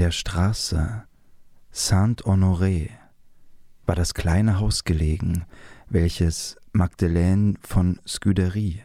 [0.00, 1.04] der Straße
[1.70, 2.88] Saint-Honoré
[3.84, 5.44] war das kleine Haus gelegen,
[5.90, 8.82] welches Magdeleine von Scudery,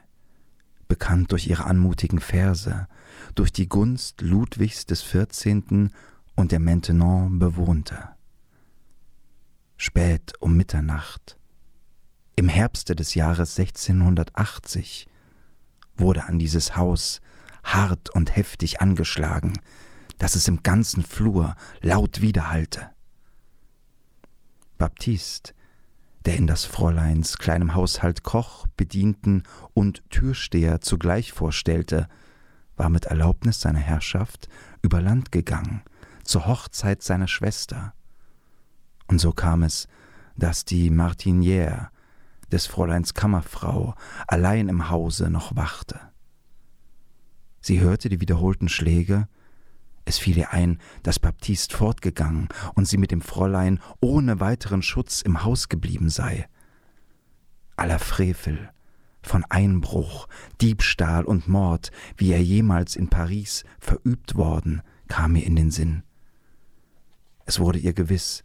[0.89, 2.89] bekannt durch ihre anmutigen Verse,
[3.33, 5.89] durch die Gunst Ludwigs des XIV.
[6.35, 8.09] und der Maintenon bewohnte.
[9.77, 11.37] Spät um Mitternacht,
[12.35, 15.07] im Herbste des Jahres 1680,
[15.95, 17.21] wurde an dieses Haus
[17.63, 19.53] hart und heftig angeschlagen,
[20.17, 22.89] dass es im ganzen Flur laut widerhallte.
[24.77, 25.53] Baptist,
[26.25, 32.07] der in das Fräuleins kleinem Haushalt Koch, Bedienten und Türsteher zugleich vorstellte,
[32.75, 34.49] war mit Erlaubnis seiner Herrschaft
[34.81, 35.83] über Land gegangen,
[36.23, 37.93] zur Hochzeit seiner Schwester.
[39.07, 39.87] Und so kam es,
[40.35, 41.89] dass die Martiniere
[42.51, 43.95] des Fräuleins Kammerfrau
[44.27, 45.99] allein im Hause noch wachte.
[47.61, 49.27] Sie hörte die wiederholten Schläge,
[50.05, 55.21] es fiel ihr ein, dass Baptist fortgegangen und sie mit dem Fräulein ohne weiteren Schutz
[55.21, 56.47] im Haus geblieben sei.
[57.75, 58.69] Aller Frevel,
[59.23, 60.27] von Einbruch,
[60.61, 66.03] Diebstahl und Mord, wie er jemals in Paris verübt worden, kam mir in den Sinn.
[67.45, 68.43] Es wurde ihr gewiss,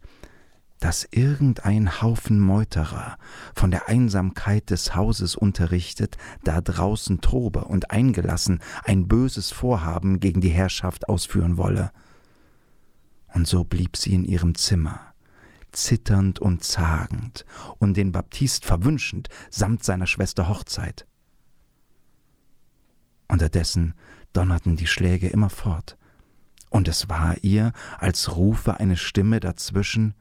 [0.81, 3.17] dass irgendein Haufen Meuterer,
[3.53, 10.41] von der Einsamkeit des Hauses unterrichtet, da draußen tobe und eingelassen ein böses Vorhaben gegen
[10.41, 11.91] die Herrschaft ausführen wolle.
[13.31, 15.13] Und so blieb sie in ihrem Zimmer,
[15.71, 17.45] zitternd und zagend
[17.77, 21.05] und den Baptist verwünschend samt seiner Schwester Hochzeit.
[23.27, 23.93] Unterdessen
[24.33, 25.95] donnerten die Schläge immerfort,
[26.71, 30.15] und es war ihr, als rufe eine Stimme dazwischen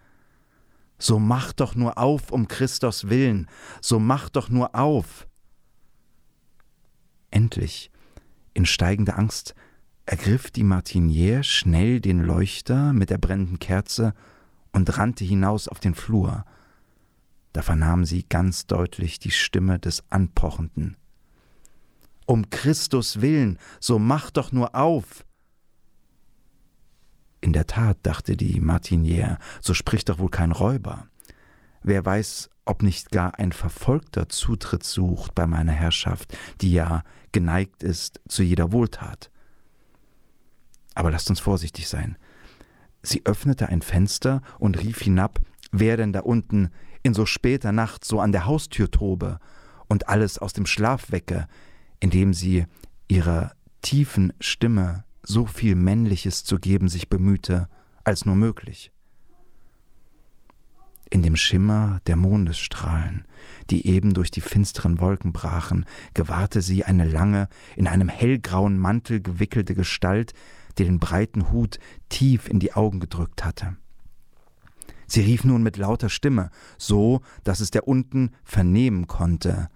[1.00, 3.48] so mach doch nur auf um Christus willen,
[3.80, 5.26] so mach doch nur auf.
[7.32, 7.90] Endlich,
[8.54, 9.54] in steigender Angst,
[10.06, 14.14] ergriff die Martiniere schnell den Leuchter mit der brennenden Kerze
[14.72, 16.44] und rannte hinaus auf den Flur.
[17.52, 20.96] Da vernahm sie ganz deutlich die Stimme des Anpochenden.
[22.26, 25.24] Um Christus willen, so mach doch nur auf!
[27.40, 31.06] In der Tat, dachte die Martiniere, so spricht doch wohl kein Räuber.
[31.82, 37.02] Wer weiß, ob nicht gar ein Verfolgter Zutritt sucht bei meiner Herrschaft, die ja
[37.32, 39.30] geneigt ist zu jeder Wohltat.
[40.94, 42.16] Aber lasst uns vorsichtig sein.
[43.02, 45.40] Sie öffnete ein Fenster und rief hinab,
[45.72, 46.70] wer denn da unten
[47.02, 49.38] in so später Nacht so an der Haustür tobe
[49.88, 51.46] und alles aus dem Schlaf wecke,
[51.98, 52.66] indem sie
[53.08, 57.68] ihrer tiefen Stimme so viel Männliches zu geben sich bemühte,
[58.04, 58.92] als nur möglich.
[61.12, 63.24] In dem Schimmer der Mondesstrahlen,
[63.68, 69.20] die eben durch die finsteren Wolken brachen, gewahrte sie eine lange, in einem hellgrauen Mantel
[69.20, 70.34] gewickelte Gestalt,
[70.78, 73.76] die den breiten Hut tief in die Augen gedrückt hatte.
[75.08, 79.68] Sie rief nun mit lauter Stimme, so dass es der unten vernehmen konnte.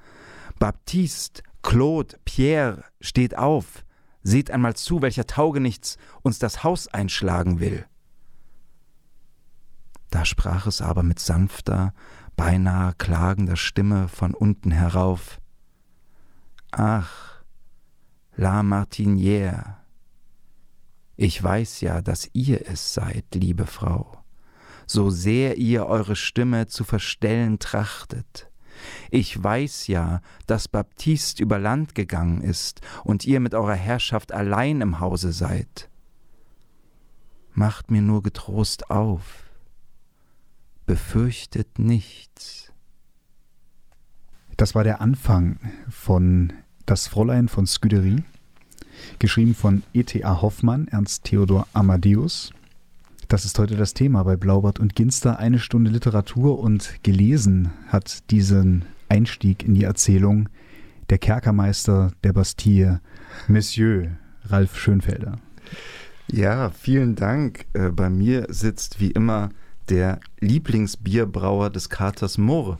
[0.60, 3.84] Baptiste, Claude, Pierre, steht auf.
[4.24, 7.86] Seht einmal zu, welcher Taugenichts uns das Haus einschlagen will.
[10.10, 11.94] Da sprach es aber mit sanfter,
[12.34, 15.40] beinahe klagender Stimme von unten herauf.
[16.72, 17.44] Ach,
[18.36, 19.84] La Martinière,
[21.16, 24.24] ich weiß ja, dass ihr es seid, liebe Frau,
[24.86, 28.50] so sehr ihr eure Stimme zu verstellen trachtet.
[29.10, 34.80] Ich weiß ja, dass Baptist über Land gegangen ist und ihr mit eurer Herrschaft allein
[34.80, 35.88] im Hause seid.
[37.52, 39.44] Macht mir nur getrost auf,
[40.86, 42.72] befürchtet nichts.
[44.56, 45.58] Das war der Anfang
[45.88, 46.52] von
[46.86, 48.22] Das Fräulein von Scudery,
[49.18, 50.42] geschrieben von E.T.A.
[50.42, 52.52] Hoffmann, Ernst Theodor Amadeus.
[53.28, 55.38] Das ist heute das Thema bei Blaubart und Ginster.
[55.38, 60.48] Eine Stunde Literatur und gelesen hat diesen Einstieg in die Erzählung
[61.08, 63.00] der Kerkermeister der Bastille,
[63.48, 64.10] Monsieur
[64.44, 65.38] Ralf Schönfelder.
[66.30, 67.66] Ja, vielen Dank.
[67.72, 69.50] Äh, bei mir sitzt wie immer
[69.88, 72.78] der Lieblingsbierbrauer des Katers Moore,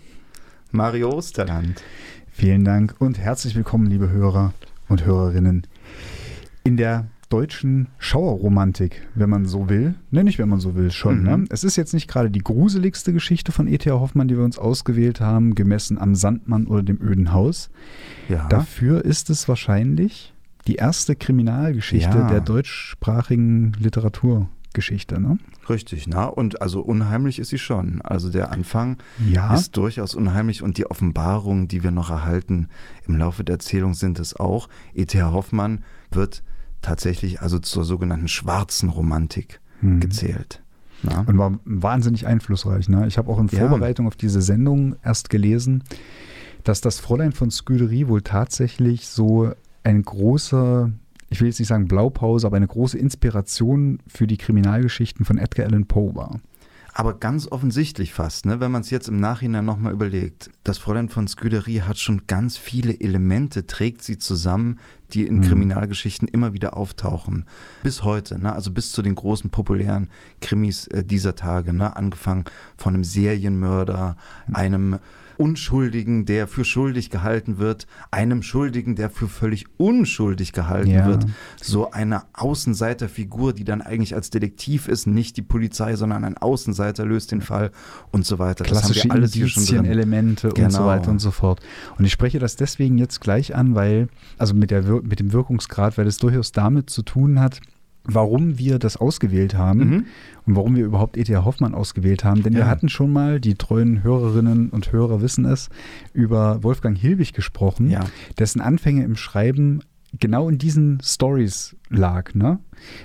[0.71, 1.83] Mario Osterland.
[2.31, 4.53] Vielen Dank und herzlich willkommen, liebe Hörer
[4.89, 5.67] und Hörerinnen.
[6.65, 9.95] In der deutschen Schauerromantik, wenn man so will.
[10.11, 11.21] Ne, nicht wenn man so will, schon.
[11.21, 11.25] Mhm.
[11.25, 11.45] Ne?
[11.51, 13.95] Es ist jetzt nicht gerade die gruseligste Geschichte von E.T.A.
[13.95, 17.71] Hoffmann, die wir uns ausgewählt haben, gemessen am Sandmann oder dem öden Haus.
[18.29, 18.47] Ja.
[18.49, 20.33] Dafür ist es wahrscheinlich
[20.67, 22.29] die erste Kriminalgeschichte ja.
[22.29, 25.21] der deutschsprachigen Literaturgeschichte.
[25.21, 25.39] Ne?
[25.69, 28.01] Richtig, na und also unheimlich ist sie schon.
[28.03, 28.99] Also der Anfang
[29.31, 29.55] ja.
[29.55, 32.69] ist durchaus unheimlich und die Offenbarungen, die wir noch erhalten
[33.07, 34.69] im Laufe der Erzählung, sind es auch.
[34.95, 35.33] E.T.A.
[35.33, 36.43] Hoffmann wird
[36.85, 39.61] tatsächlich also zur sogenannten schwarzen Romantik.
[39.85, 40.01] hm.
[40.01, 40.63] gezählt.
[41.03, 41.21] Na?
[41.27, 42.89] Und war wahnsinnig einflussreich.
[42.89, 43.07] Ne?
[43.07, 44.09] Ich habe auch in Vorbereitung ja.
[44.09, 45.85] auf diese Sendung erst gelesen,
[46.63, 49.53] dass das Fräulein von Scuderie wohl tatsächlich so
[49.83, 50.91] ein großer,
[51.29, 55.67] ich will jetzt nicht sagen Blaupause, aber eine große Inspiration für die Kriminalgeschichten von Edgar
[55.67, 56.41] Allan Poe war.
[56.97, 60.51] Aber ganz offensichtlich fast, ne, wenn man es jetzt im Nachhinein nochmal überlegt.
[60.63, 64.79] Das Fräulein von Scuderie hat schon ganz viele Elemente, trägt sie zusammen,
[65.13, 65.43] die in mhm.
[65.43, 67.47] Kriminalgeschichten immer wieder auftauchen.
[67.83, 70.09] Bis heute, ne, also bis zu den großen populären
[70.41, 72.45] Krimis äh, dieser Tage, ne, angefangen
[72.77, 74.17] von einem Serienmörder,
[74.53, 75.01] einem
[75.37, 81.07] Unschuldigen, der für schuldig gehalten wird, einem Schuldigen, der für völlig unschuldig gehalten ja.
[81.07, 81.27] wird.
[81.61, 87.05] So eine Außenseiterfigur, die dann eigentlich als Detektiv ist, nicht die Polizei, sondern ein Außenseiter
[87.05, 87.71] löst den Fall
[88.13, 88.65] und so weiter.
[88.65, 89.11] Klassische das
[89.83, 89.85] drin.
[89.85, 90.67] Elemente genau.
[90.67, 90.89] und so genau.
[90.89, 91.61] weiter und so fort.
[91.99, 94.09] Und ich spreche das deswegen jetzt gleich an, weil,
[94.39, 97.61] also mit, der, mit dem Wirkungsgrad, weil es durchaus damit zu tun hat,
[98.05, 100.07] warum wir das ausgewählt haben mhm.
[100.47, 101.45] und warum wir überhaupt E.T.A.
[101.45, 102.43] Hoffmann ausgewählt haben.
[102.43, 102.61] Denn ja.
[102.61, 105.71] wir hatten schon mal, die treuen Hörerinnen und Hörer wissen es,
[106.13, 108.05] über Wolfgang Hilbig gesprochen, ja.
[108.39, 109.81] dessen Anfänge im Schreiben
[110.21, 112.61] genau in diesen Stories lag, ne?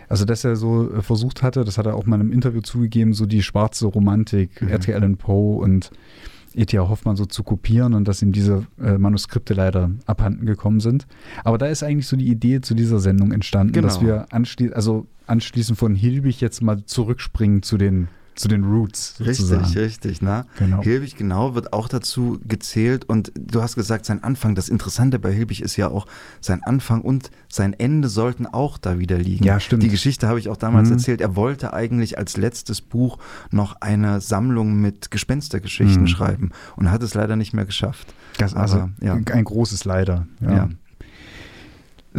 [0.08, 2.62] Also, dass er so äh, versucht hatte, das hat er auch mal in einem Interview
[2.62, 4.68] zugegeben, so die schwarze Romantik, mhm.
[4.68, 5.16] R.T.
[5.18, 5.92] Poe und
[6.54, 6.88] E.T.A.
[6.90, 11.08] Hoffmann so zu kopieren und dass ihm diese äh, Manuskripte leider abhanden gekommen sind.
[11.44, 13.88] Aber da ist eigentlich so die Idee zu dieser Sendung entstanden, genau.
[13.88, 18.08] dass wir anschließend, also anschließend von Hilbig jetzt mal zurückspringen zu den
[18.40, 19.18] zu den Roots.
[19.18, 19.64] Sozusagen.
[19.64, 20.22] Richtig, richtig.
[20.22, 20.46] Ne?
[20.58, 20.82] Genau.
[20.82, 25.34] Hilbig genau wird auch dazu gezählt und du hast gesagt, sein Anfang, das Interessante bei
[25.34, 26.08] Hilbig ist ja auch,
[26.40, 29.44] sein Anfang und sein Ende sollten auch da wieder liegen.
[29.44, 29.84] Ja, stimmt.
[29.84, 30.96] Die Geschichte habe ich auch damals mhm.
[30.96, 31.20] erzählt.
[31.20, 33.18] Er wollte eigentlich als letztes Buch
[33.52, 36.08] noch eine Sammlung mit Gespenstergeschichten mhm.
[36.08, 38.14] schreiben und hat es leider nicht mehr geschafft.
[38.38, 39.16] Das, also Aber, ja.
[39.16, 40.28] ein großes Leider.
[40.40, 40.52] ja.
[40.52, 40.70] ja.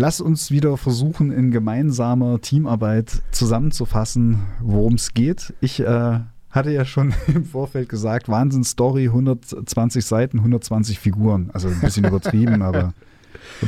[0.00, 5.52] Lass uns wieder versuchen, in gemeinsamer Teamarbeit zusammenzufassen, worum es geht.
[5.60, 11.50] Ich äh, hatte ja schon im Vorfeld gesagt, Wahnsinn-Story, 120 Seiten, 120 Figuren.
[11.52, 12.94] Also ein bisschen übertrieben, aber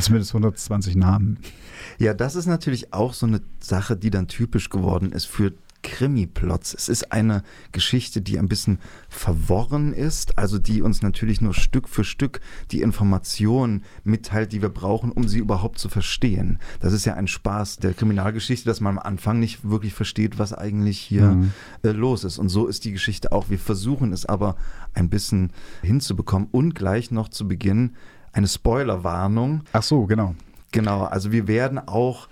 [0.01, 1.37] zumindest 120 Namen.
[1.99, 5.53] Ja, das ist natürlich auch so eine Sache, die dann typisch geworden ist für
[5.93, 6.73] Krimi-Plots.
[6.73, 8.79] Es ist eine Geschichte, die ein bisschen
[9.11, 12.41] verworren ist, also die uns natürlich nur Stück für Stück
[12.71, 16.59] die Informationen mitteilt, die wir brauchen, um sie überhaupt zu verstehen.
[16.81, 20.55] Das ist ja ein Spaß der Kriminalgeschichte, dass man am Anfang nicht wirklich versteht, was
[20.55, 21.53] eigentlich hier mhm.
[21.83, 22.39] äh, los ist.
[22.39, 23.51] Und so ist die Geschichte auch.
[23.51, 24.57] Wir versuchen es aber
[24.95, 25.53] ein bisschen
[25.83, 27.93] hinzubekommen und gleich noch zu Beginn
[28.33, 29.65] eine Spoilerwarnung.
[29.75, 30.35] Ach so, genau.
[30.71, 32.29] Genau, also wir werden auch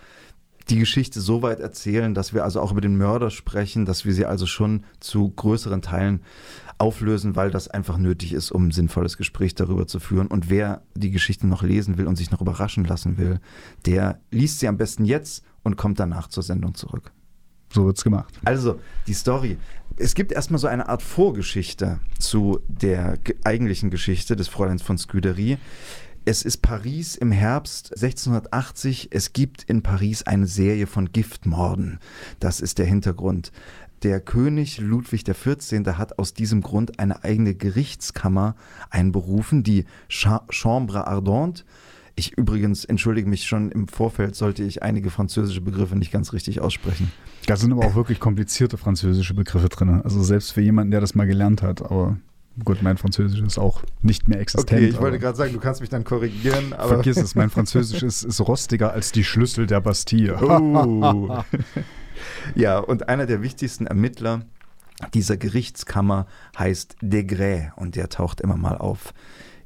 [0.69, 4.13] die Geschichte so weit erzählen, dass wir also auch über den Mörder sprechen, dass wir
[4.13, 6.21] sie also schon zu größeren Teilen
[6.79, 10.29] auflösen, weil das einfach nötig ist, um ein sinnvolles Gespräch darüber zu führen.
[10.29, 13.41] Und wer die Geschichte noch lesen will und sich noch überraschen lassen will,
[13.87, 17.13] der liest sie am besten jetzt und kommt danach zur Sendung zurück.
[17.73, 18.35] So wird's gemacht.
[18.45, 19.57] Also, die Story.
[19.97, 25.59] Es gibt erstmal so eine Art Vorgeschichte zu der eigentlichen Geschichte des Fräuleins von Scuderie.
[26.27, 29.09] Es ist Paris im Herbst 1680.
[29.11, 31.99] Es gibt in Paris eine Serie von Giftmorden.
[32.41, 33.53] Das ist der Hintergrund.
[34.03, 35.87] Der König Ludwig XIV.
[35.97, 38.55] hat aus diesem Grund eine eigene Gerichtskammer
[38.91, 41.65] einberufen, die Chambre Ardente.
[42.17, 46.61] Ich übrigens entschuldige mich schon im Vorfeld, sollte ich einige französische Begriffe nicht ganz richtig
[46.61, 47.11] aussprechen.
[47.47, 50.03] Da sind aber auch wirklich komplizierte französische Begriffe drin.
[50.03, 51.81] Also selbst für jemanden, der das mal gelernt hat.
[51.81, 52.19] Aber
[52.65, 54.73] Gut, mein Französisch ist auch nicht mehr existent.
[54.73, 56.73] Okay, ich wollte gerade sagen, du kannst mich dann korrigieren.
[56.73, 60.37] Aber vergiss es, mein Französisch ist, ist rostiger als die Schlüssel der Bastille.
[60.43, 61.43] Oh.
[62.55, 64.43] ja, und einer der wichtigsten Ermittler
[65.15, 66.27] dieser Gerichtskammer
[66.59, 69.15] heißt Degré und der taucht immer mal auf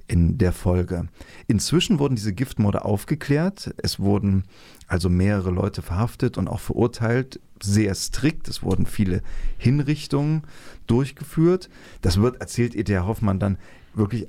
[0.06, 1.08] in der Folge.
[1.46, 3.75] Inzwischen wurden diese Giftmorde aufgeklärt.
[3.78, 4.44] Es wurden
[4.87, 7.40] also mehrere Leute verhaftet und auch verurteilt.
[7.62, 8.49] Sehr strikt.
[8.49, 9.23] Es wurden viele
[9.56, 10.42] Hinrichtungen
[10.87, 11.70] durchgeführt.
[12.02, 13.06] Das wird, erzählt E.T.A.
[13.06, 13.58] Hoffmann dann
[13.94, 14.26] wirklich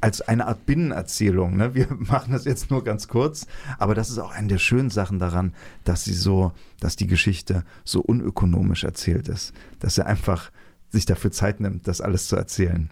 [0.00, 1.56] als eine Art Binnenerzählung.
[1.56, 1.74] Ne?
[1.74, 3.46] Wir machen das jetzt nur ganz kurz,
[3.78, 5.52] aber das ist auch eine der schönen Sachen daran,
[5.84, 10.50] dass sie so, dass die Geschichte so unökonomisch erzählt ist, dass er einfach
[10.90, 12.90] sich dafür Zeit nimmt, das alles zu erzählen.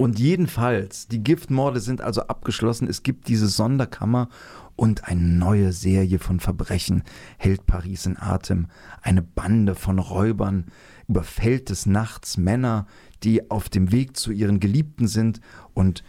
[0.00, 2.88] Und jedenfalls, die Giftmorde sind also abgeschlossen.
[2.88, 4.30] Es gibt diese Sonderkammer
[4.74, 7.02] und eine neue Serie von Verbrechen
[7.36, 8.68] hält Paris in Atem.
[9.02, 10.68] Eine Bande von Räubern
[11.06, 12.86] überfällt des Nachts Männer,
[13.24, 15.42] die auf dem Weg zu ihren Geliebten sind
[15.74, 16.02] und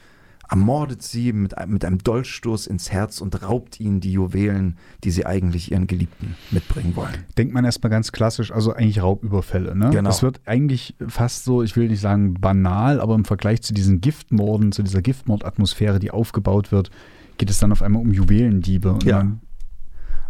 [0.51, 5.25] ermordet sie mit, mit einem Dolchstoß ins Herz und raubt ihnen die Juwelen, die sie
[5.25, 7.23] eigentlich ihren Geliebten mitbringen wollen.
[7.37, 9.77] Denkt man erstmal ganz klassisch, also eigentlich Raubüberfälle.
[9.77, 9.91] Ne?
[9.91, 10.09] Genau.
[10.09, 14.01] Das wird eigentlich fast so, ich will nicht sagen banal, aber im Vergleich zu diesen
[14.01, 16.91] Giftmorden, zu dieser Giftmordatmosphäre, die aufgebaut wird,
[17.37, 18.99] geht es dann auf einmal um Juwelendiebe.
[19.05, 19.25] ja.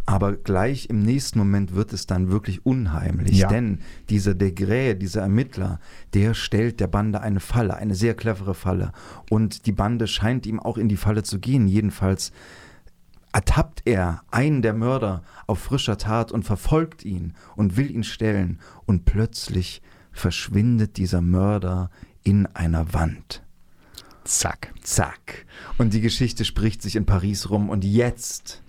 [0.05, 3.47] Aber gleich im nächsten Moment wird es dann wirklich unheimlich, Ja.
[3.47, 3.79] denn
[4.09, 5.79] dieser Degré, dieser Ermittler,
[6.13, 8.91] der stellt der Bande eine Falle, eine sehr clevere Falle.
[9.29, 11.67] Und die Bande scheint ihm auch in die Falle zu gehen.
[11.67, 12.31] Jedenfalls
[13.31, 18.59] ertappt er einen der Mörder auf frischer Tat und verfolgt ihn und will ihn stellen.
[18.85, 19.81] Und plötzlich
[20.11, 21.89] verschwindet dieser Mörder
[22.23, 23.43] in einer Wand.
[24.23, 24.73] Zack.
[24.81, 25.45] Zack.
[25.77, 28.61] Und die Geschichte spricht sich in Paris rum und jetzt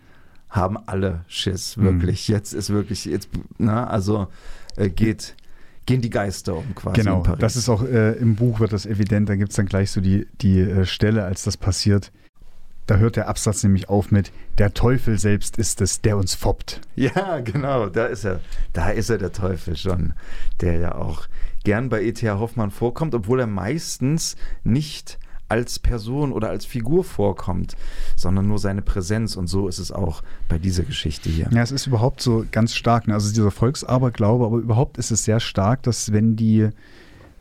[0.52, 2.28] haben alle Schiss, wirklich.
[2.28, 4.28] Jetzt ist wirklich, jetzt, na, also
[4.76, 5.34] äh, geht,
[5.86, 9.28] gehen die Geister um quasi Genau, das ist auch äh, im Buch wird das evident.
[9.28, 12.12] Da gibt es dann gleich so die, die äh, Stelle, als das passiert.
[12.86, 16.82] Da hört der Absatz nämlich auf mit: Der Teufel selbst ist es, der uns foppt.
[16.96, 18.40] Ja, genau, da ist er.
[18.74, 20.12] Da ist er der Teufel schon,
[20.60, 21.26] der ja auch
[21.64, 22.38] gern bei E.T.A.
[22.38, 25.18] Hoffmann vorkommt, obwohl er meistens nicht
[25.52, 27.76] als Person oder als Figur vorkommt,
[28.16, 29.36] sondern nur seine Präsenz.
[29.36, 31.50] Und so ist es auch bei dieser Geschichte hier.
[31.52, 33.06] Ja, es ist überhaupt so ganz stark.
[33.06, 33.12] Ne?
[33.12, 36.70] Also dieser Volksaberglaube, aber überhaupt ist es sehr stark, dass wenn die,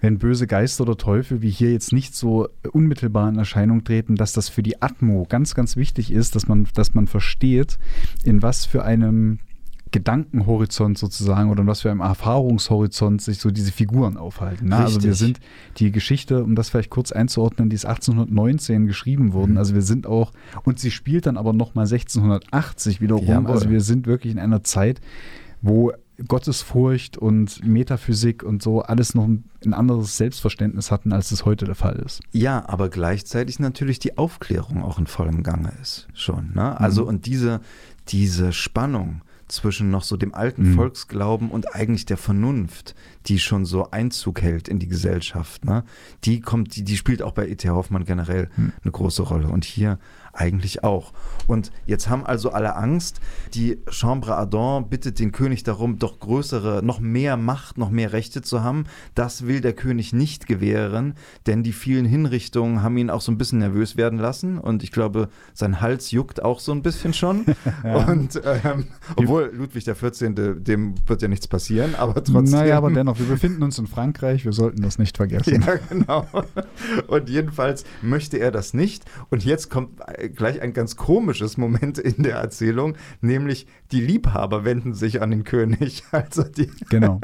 [0.02, 4.34] wenn böse Geister oder Teufel wie hier jetzt nicht so unmittelbar in Erscheinung treten, dass
[4.34, 7.80] das für die Atmo ganz, ganz wichtig ist, dass man, dass man versteht,
[8.26, 9.40] in was für einem
[9.92, 14.70] Gedankenhorizont sozusagen oder in was für einem Erfahrungshorizont sich so diese Figuren aufhalten.
[14.70, 14.78] Ne?
[14.78, 15.40] Also wir sind
[15.78, 19.52] die Geschichte, um das vielleicht kurz einzuordnen, die ist 1819 geschrieben worden.
[19.52, 19.58] Mhm.
[19.58, 20.32] Also wir sind auch,
[20.64, 23.28] und sie spielt dann aber nochmal 1680 wiederum.
[23.28, 23.52] Jawohl.
[23.52, 25.02] Also wir sind wirklich in einer Zeit,
[25.62, 25.92] wo
[26.28, 31.66] Gottesfurcht und Metaphysik und so alles noch ein, ein anderes Selbstverständnis hatten, als es heute
[31.66, 32.22] der Fall ist.
[32.32, 36.52] Ja, aber gleichzeitig natürlich die Aufklärung auch in vollem Gange ist schon.
[36.54, 36.80] Ne?
[36.80, 37.08] Also Mhm.
[37.10, 37.62] und diese,
[38.08, 39.22] diese Spannung
[39.52, 40.76] zwischen noch so dem alten Mhm.
[40.76, 42.96] Volksglauben und eigentlich der Vernunft,
[43.28, 45.84] die schon so Einzug hält in die Gesellschaft, ne?
[46.24, 47.70] die kommt, die, die spielt auch bei E.T.
[47.70, 48.72] Hoffmann generell Mhm.
[48.84, 50.00] eine große Rolle und hier
[50.34, 51.14] eigentlich auch.
[51.48, 53.20] Und jetzt haben also alle Angst.
[53.54, 58.42] Die Chambre Ardent bittet den König darum, doch größere, noch mehr Macht, noch mehr Rechte
[58.42, 58.86] zu haben.
[59.16, 61.16] Das will der König nicht gewähren,
[61.48, 64.58] denn die vielen Hinrichtungen haben ihn auch so ein bisschen nervös werden lassen.
[64.58, 67.46] Und ich glaube, sein Hals juckt auch so ein bisschen schon.
[67.84, 70.34] Und ähm, obwohl Ludwig XIV.,
[70.64, 72.44] dem wird ja nichts passieren, aber trotzdem.
[72.44, 75.64] Naja, aber dennoch, wir befinden uns in Frankreich, wir sollten das nicht vergessen.
[75.66, 76.28] Ja, genau.
[77.08, 79.06] Und jedenfalls möchte er das nicht.
[79.30, 84.94] Und jetzt kommt gleich ein ganz komisches Moment in der Erzählung, nämlich die Liebhaber wenden
[84.94, 86.04] sich an den König.
[86.12, 87.22] Also die, Genau.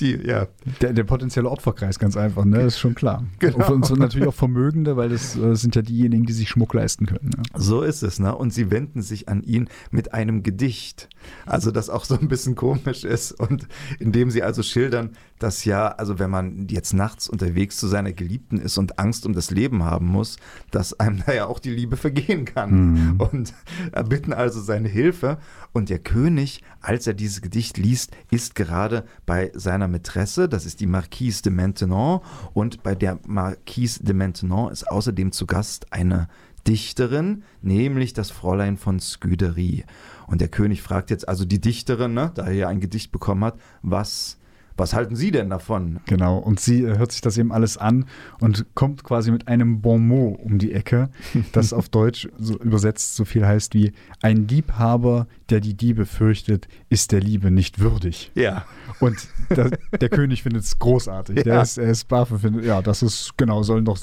[0.00, 0.46] die ja,
[0.80, 2.58] Der, der potenzielle Opferkreis, ganz einfach, ne?
[2.58, 3.24] Das ist schon klar.
[3.38, 3.72] Genau.
[3.72, 7.06] Und sind natürlich auch Vermögende, weil das äh, sind ja diejenigen, die sich Schmuck leisten
[7.06, 7.30] können.
[7.36, 7.42] Ne?
[7.54, 8.34] so ist es, ne?
[8.34, 11.08] Und sie wenden sich an ihn mit einem Gedicht.
[11.46, 13.66] Also das auch so ein bisschen komisch ist und
[13.98, 18.58] indem sie also schildern, dass ja, also wenn man jetzt nachts unterwegs zu seiner Geliebten
[18.58, 20.36] ist und Angst um das Leben haben muss,
[20.70, 22.92] dass einem da ja auch die Liebe vergehen kann.
[22.92, 23.20] Mhm.
[23.20, 23.54] Und
[23.92, 25.38] erbitten also seine Hilfe.
[25.72, 30.80] Und der König, als er dieses Gedicht liest, ist gerade bei seiner Mätresse, das ist
[30.80, 32.20] die Marquise de Maintenon.
[32.52, 36.28] Und bei der Marquise de Maintenon ist außerdem zu Gast eine
[36.66, 39.84] Dichterin, nämlich das Fräulein von Scuderie.
[40.26, 43.44] Und der König fragt jetzt also die Dichterin, ne, da er ja ein Gedicht bekommen
[43.44, 44.38] hat, was,
[44.76, 46.00] was halten Sie denn davon?
[46.06, 46.38] Genau.
[46.38, 48.06] Und sie äh, hört sich das eben alles an
[48.40, 51.10] und kommt quasi mit einem Bon mot um die Ecke,
[51.52, 56.68] das auf Deutsch so übersetzt so viel heißt wie: Ein Liebhaber, der die Diebe fürchtet,
[56.88, 58.30] ist der Liebe nicht würdig.
[58.34, 58.64] Ja.
[59.00, 59.16] Und
[59.50, 61.42] der, der König findet es großartig.
[61.42, 61.62] Der Ja.
[61.62, 63.98] ist, er ist baff und findet, ja, das ist, genau, sollen doch,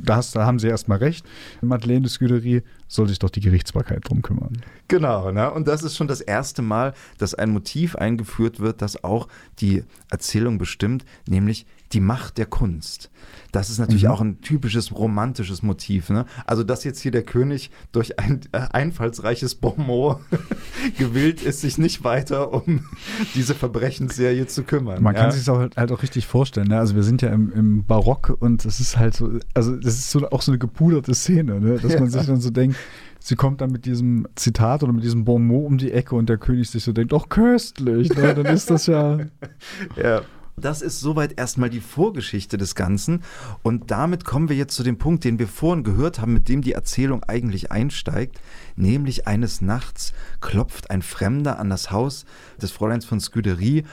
[0.00, 1.26] da, hast, da haben sie erstmal recht.
[1.60, 4.60] Madeleine de Scuderie soll sich doch die Gerichtsbarkeit drum kümmern.
[4.88, 5.50] Genau, ne?
[5.52, 9.28] und das ist schon das erste Mal, dass ein Motiv eingeführt wird, das auch
[9.60, 13.10] die Erzählung bestimmt, nämlich die Macht der Kunst.
[13.52, 14.10] Das ist natürlich Mhm.
[14.10, 16.08] auch ein typisches romantisches Motiv.
[16.10, 16.24] Ne?
[16.46, 20.20] Also, dass jetzt hier der König durch ein äh, einfallsreiches Bonmot
[20.98, 22.84] gewillt ist, sich nicht weiter um
[23.34, 25.02] diese Verbrechensserie zu kümmern.
[25.02, 25.22] Man ja?
[25.22, 26.68] kann sich auch halt, halt auch richtig vorstellen.
[26.68, 26.78] Ne?
[26.78, 30.10] Also wir sind ja im, im Barock und es ist halt so, also das ist
[30.10, 31.74] so, auch so eine gepuderte Szene, ne?
[31.78, 32.10] dass man Ja.
[32.10, 32.76] sich dann so denkt,
[33.18, 36.28] sie kommt dann mit diesem Zitat oder mit diesem Bon mot um die Ecke und
[36.28, 38.34] der König sich so denkt, doch köstlich, ne?
[38.34, 39.18] dann ist das ja,
[39.96, 40.22] Ja.
[40.60, 43.22] Das ist soweit erstmal die Vorgeschichte des Ganzen.
[43.62, 46.62] Und damit kommen wir jetzt zu dem Punkt, den wir vorhin gehört haben, mit dem
[46.62, 48.40] die Erzählung eigentlich einsteigt.
[48.76, 52.26] Nämlich eines Nachts klopft ein Fremder an das Haus
[52.60, 53.84] des Fräuleins von Scuderie,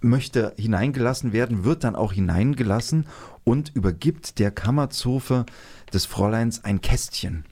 [0.00, 3.06] möchte hineingelassen werden, wird dann auch hineingelassen
[3.44, 5.46] und übergibt der Kammerzofe
[5.92, 7.44] des Fräuleins ein Kästchen.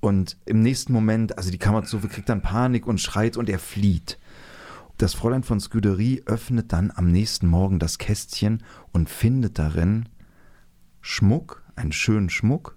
[0.00, 4.18] Und im nächsten Moment, also die Kammerzofe kriegt dann Panik und schreit und er flieht.
[5.00, 10.10] Das Fräulein von Scuderie öffnet dann am nächsten Morgen das Kästchen und findet darin
[11.00, 12.76] Schmuck, einen schönen Schmuck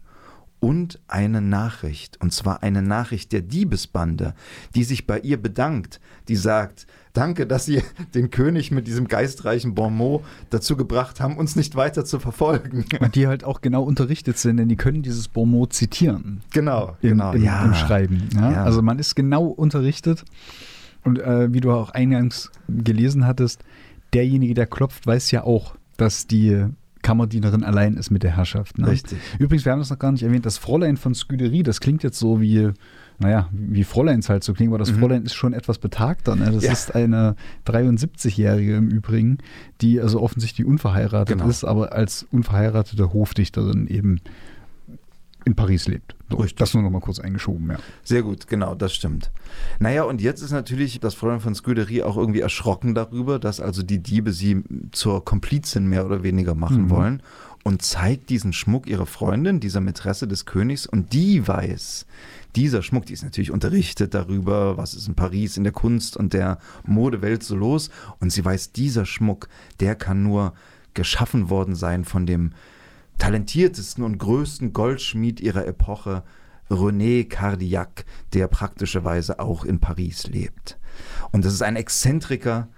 [0.62, 4.36] und eine Nachricht, und zwar eine Nachricht der Diebesbande,
[4.74, 6.00] die sich bei ihr bedankt,
[6.30, 7.84] die sagt, danke, dass Sie
[8.15, 12.86] den König mit diesem geistreichen Bonmot dazu gebracht haben, uns nicht weiter zu verfolgen.
[13.01, 16.42] Und die halt auch genau unterrichtet sind, denn die können dieses Bonmot zitieren.
[16.53, 17.34] Genau, im, genau.
[17.34, 17.65] Im, ja.
[17.65, 18.30] im Schreiben.
[18.34, 18.50] Ja?
[18.50, 18.63] Ja.
[18.63, 20.24] Also man ist genau unterrichtet.
[21.03, 23.63] Und äh, wie du auch eingangs gelesen hattest,
[24.13, 26.65] derjenige, der klopft, weiß ja auch, dass die
[27.03, 28.79] Kammerdienerin allein ist mit der Herrschaft.
[28.79, 28.88] Ne?
[28.88, 29.19] Richtig.
[29.38, 32.17] Übrigens, wir haben das noch gar nicht erwähnt, das Fräulein von Scuderie, das klingt jetzt
[32.17, 32.72] so wie,
[33.19, 35.00] naja, wie Fräuleins halt so klingen, aber das mhm.
[35.00, 36.36] Fräulein ist schon etwas betagter.
[36.36, 36.51] Ne?
[36.51, 36.72] Das ja.
[36.72, 37.36] ist eine
[37.67, 39.38] 73-Jährige im Übrigen,
[39.81, 41.50] die also offensichtlich unverheiratet genau.
[41.50, 44.22] ist, aber als unverheiratete Hofdichterin eben
[45.45, 46.15] in Paris lebt.
[46.34, 47.78] So, das nur noch mal kurz eingeschoben, ja.
[48.04, 49.32] Sehr gut, genau, das stimmt.
[49.80, 53.84] Naja, und jetzt ist natürlich das Fräulein von Scuderie auch irgendwie erschrocken darüber, dass also
[53.84, 56.90] die Diebe sie zur Komplizin mehr oder weniger machen mhm.
[56.90, 57.24] wollen
[57.63, 62.06] und zeigt diesen Schmuck ihrer Freundin, dieser Mätresse des Königs, und die weiß,
[62.56, 66.34] dieser Schmuck, die ist natürlich unterrichtet darüber, was ist in Paris in der Kunst und
[66.34, 69.48] der Modewelt so los, und sie weiß, dieser Schmuck,
[69.80, 70.54] der kann nur
[70.94, 72.52] geschaffen worden sein von dem
[73.17, 76.24] talentiertesten und größten Goldschmied ihrer Epoche,
[76.70, 80.79] René Cardillac, der praktischerweise auch in Paris lebt.
[81.32, 82.70] Und das ist ein Exzentriker,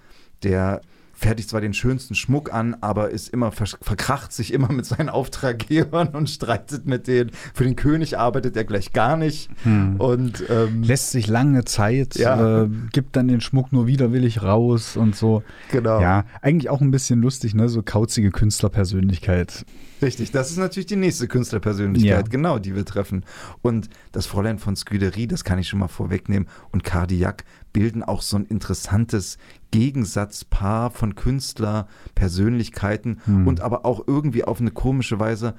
[0.44, 0.82] der
[1.16, 6.10] fertigt zwar den schönsten Schmuck an, aber ist immer verkracht sich immer mit seinen Auftraggebern
[6.10, 7.32] und streitet mit denen.
[7.54, 9.96] Für den König arbeitet er gleich gar nicht hm.
[9.98, 12.64] und ähm, lässt sich lange Zeit, ja.
[12.64, 15.42] äh, gibt dann den Schmuck nur widerwillig raus und so.
[15.72, 16.02] Genau.
[16.02, 17.70] Ja, eigentlich auch ein bisschen lustig, ne?
[17.70, 19.66] So kauzige Künstlerpersönlichkeit.
[20.02, 22.30] Richtig, das ist natürlich die nächste Künstlerpersönlichkeit, ja.
[22.30, 23.24] genau, die wir treffen.
[23.62, 28.22] Und das Fräulein von Scuderie, das kann ich schon mal vorwegnehmen, und Cardillac bilden auch
[28.22, 29.38] so ein interessantes
[29.76, 33.48] Gegensatzpaar von Künstlerpersönlichkeiten hm.
[33.48, 35.56] und aber auch irgendwie auf eine komische Weise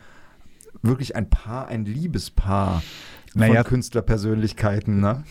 [0.83, 2.83] wirklich ein Paar, ein Liebespaar
[3.35, 5.01] naja, von Künstlerpersönlichkeiten.
[5.01, 5.25] Ne?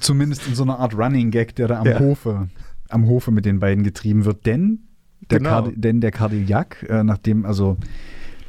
[0.00, 1.98] zumindest in so einer Art Running Gag, der da am ja.
[1.98, 2.48] Hofe,
[2.88, 4.46] am Hofe mit den beiden getrieben wird.
[4.46, 4.84] Denn
[5.30, 5.50] der, genau.
[5.50, 7.76] Card denn der Cardillac, äh, nachdem also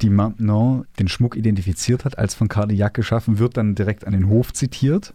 [0.02, 4.28] die Maintenon den Schmuck identifiziert hat, als von Cardillac geschaffen, wird dann direkt an den
[4.28, 5.14] Hof zitiert.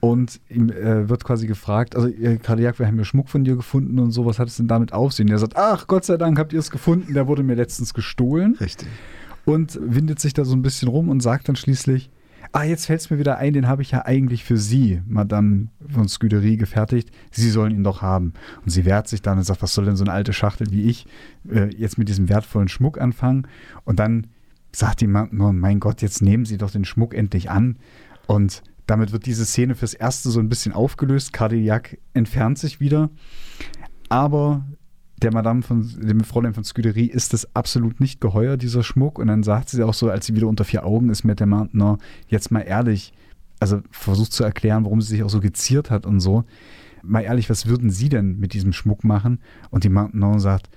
[0.00, 2.10] Und ihm äh, wird quasi gefragt, also
[2.42, 4.94] Cardillac, wir haben ja Schmuck von dir gefunden und so, was hat es denn damit
[4.94, 5.26] auf sich?
[5.26, 7.92] Und er sagt, ach Gott sei Dank habt ihr es gefunden, der wurde mir letztens
[7.92, 8.56] gestohlen.
[8.58, 8.88] Richtig.
[9.44, 12.10] Und windet sich da so ein bisschen rum und sagt dann schließlich,
[12.52, 15.68] ah, jetzt fällt es mir wieder ein, den habe ich ja eigentlich für Sie, Madame
[15.88, 17.10] von Scuderie, gefertigt.
[17.30, 18.32] Sie sollen ihn doch haben.
[18.64, 20.84] Und sie wehrt sich dann und sagt, was soll denn so eine alte Schachtel wie
[20.84, 21.06] ich
[21.50, 23.46] äh, jetzt mit diesem wertvollen Schmuck anfangen?
[23.84, 24.26] Und dann
[24.72, 27.76] sagt die Mann, mein Gott, jetzt nehmen Sie doch den Schmuck endlich an.
[28.26, 31.32] Und damit wird diese Szene fürs Erste so ein bisschen aufgelöst.
[31.32, 33.08] Cardillac entfernt sich wieder.
[34.08, 34.66] Aber
[35.22, 39.20] der Madame von dem Fräulein von Scuderie ist es absolut nicht geheuer, dieser Schmuck.
[39.20, 41.46] Und dann sagt sie auch so, als sie wieder unter vier Augen ist, mit der
[41.46, 43.12] Maintenon, jetzt mal ehrlich,
[43.60, 46.42] also versucht zu erklären, warum sie sich auch so geziert hat und so.
[47.04, 49.38] Mal ehrlich, was würden Sie denn mit diesem Schmuck machen?
[49.70, 50.68] Und die Maintenon sagt,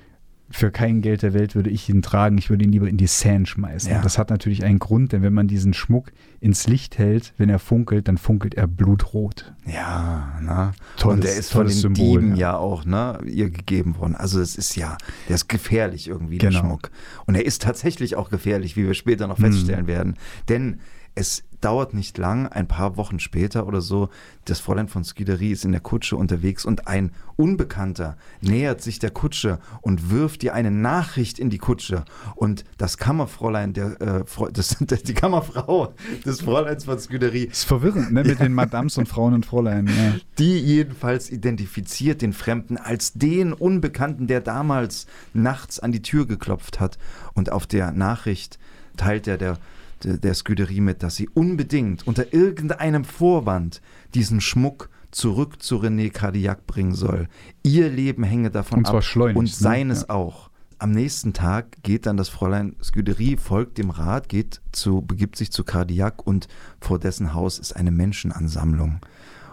[0.55, 3.07] für kein Geld der Welt würde ich ihn tragen, ich würde ihn lieber in die
[3.07, 3.91] Seine schmeißen.
[3.91, 4.01] Ja.
[4.01, 7.57] Das hat natürlich einen Grund, denn wenn man diesen Schmuck ins Licht hält, wenn er
[7.57, 9.51] funkelt, dann funkelt er blutrot.
[9.65, 10.73] Ja, na.
[10.97, 12.51] Tolles, Und er ist von den Symbol, Dieben ja.
[12.51, 12.57] ja.
[12.57, 14.15] auch, ne, ihr gegeben worden.
[14.15, 16.61] Also es ist ja, der ist gefährlich irgendwie, der genau.
[16.61, 16.91] Schmuck.
[17.25, 19.87] Und er ist tatsächlich auch gefährlich, wie wir später noch feststellen hm.
[19.87, 20.13] werden.
[20.49, 20.79] Denn
[21.15, 24.09] es dauert nicht lang, ein paar Wochen später oder so,
[24.45, 29.11] das Fräulein von Scuderie ist in der Kutsche unterwegs und ein Unbekannter nähert sich der
[29.11, 32.03] Kutsche und wirft ihr eine Nachricht in die Kutsche.
[32.35, 35.93] Und das Kammerfräulein, der, äh, das, die Kammerfrau
[36.25, 37.45] des Fräuleins von Scuderie.
[37.45, 38.45] Ist verwirrend, ne, mit ja.
[38.45, 39.87] den Madames und Frauen und Fräulein.
[39.87, 40.15] Ja.
[40.37, 46.79] Die jedenfalls identifiziert den Fremden als den Unbekannten, der damals nachts an die Tür geklopft
[46.79, 46.97] hat.
[47.33, 48.59] Und auf der Nachricht
[48.97, 49.57] teilt er der
[50.03, 53.81] der Scuderie mit, dass sie unbedingt unter irgendeinem Vorwand
[54.13, 57.27] diesen Schmuck zurück zu René Cardillac bringen soll.
[57.63, 59.47] Ihr Leben hänge davon und ab und ne?
[59.47, 60.05] seines ne?
[60.09, 60.15] ja.
[60.15, 60.49] auch.
[60.79, 65.51] Am nächsten Tag geht dann das Fräulein Scuderie, folgt dem Rat, geht zu, begibt sich
[65.51, 66.47] zu Cardillac und
[66.81, 68.99] vor dessen Haus ist eine Menschenansammlung.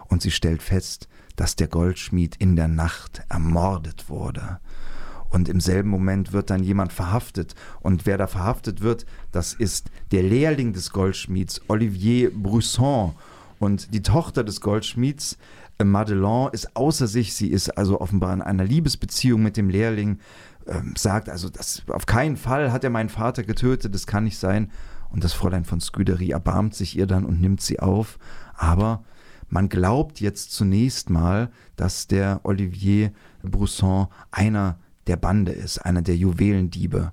[0.09, 4.59] Und sie stellt fest, dass der Goldschmied in der Nacht ermordet wurde.
[5.31, 7.55] Und im selben Moment wird dann jemand verhaftet.
[7.79, 13.13] Und wer da verhaftet wird, das ist der Lehrling des Goldschmieds, Olivier Brusson.
[13.57, 15.37] Und die Tochter des Goldschmieds,
[15.79, 17.33] äh, Madelon, ist außer sich.
[17.33, 20.19] Sie ist also offenbar in einer Liebesbeziehung mit dem Lehrling.
[20.67, 24.37] Ähm, sagt also, das, auf keinen Fall hat er meinen Vater getötet, das kann nicht
[24.37, 24.69] sein.
[25.09, 28.19] Und das Fräulein von Scuderie erbarmt sich ihr dann und nimmt sie auf.
[28.53, 29.03] Aber
[29.49, 33.11] man glaubt jetzt zunächst mal, dass der Olivier
[33.43, 37.11] Brusson einer der Bande ist, einer der Juwelendiebe.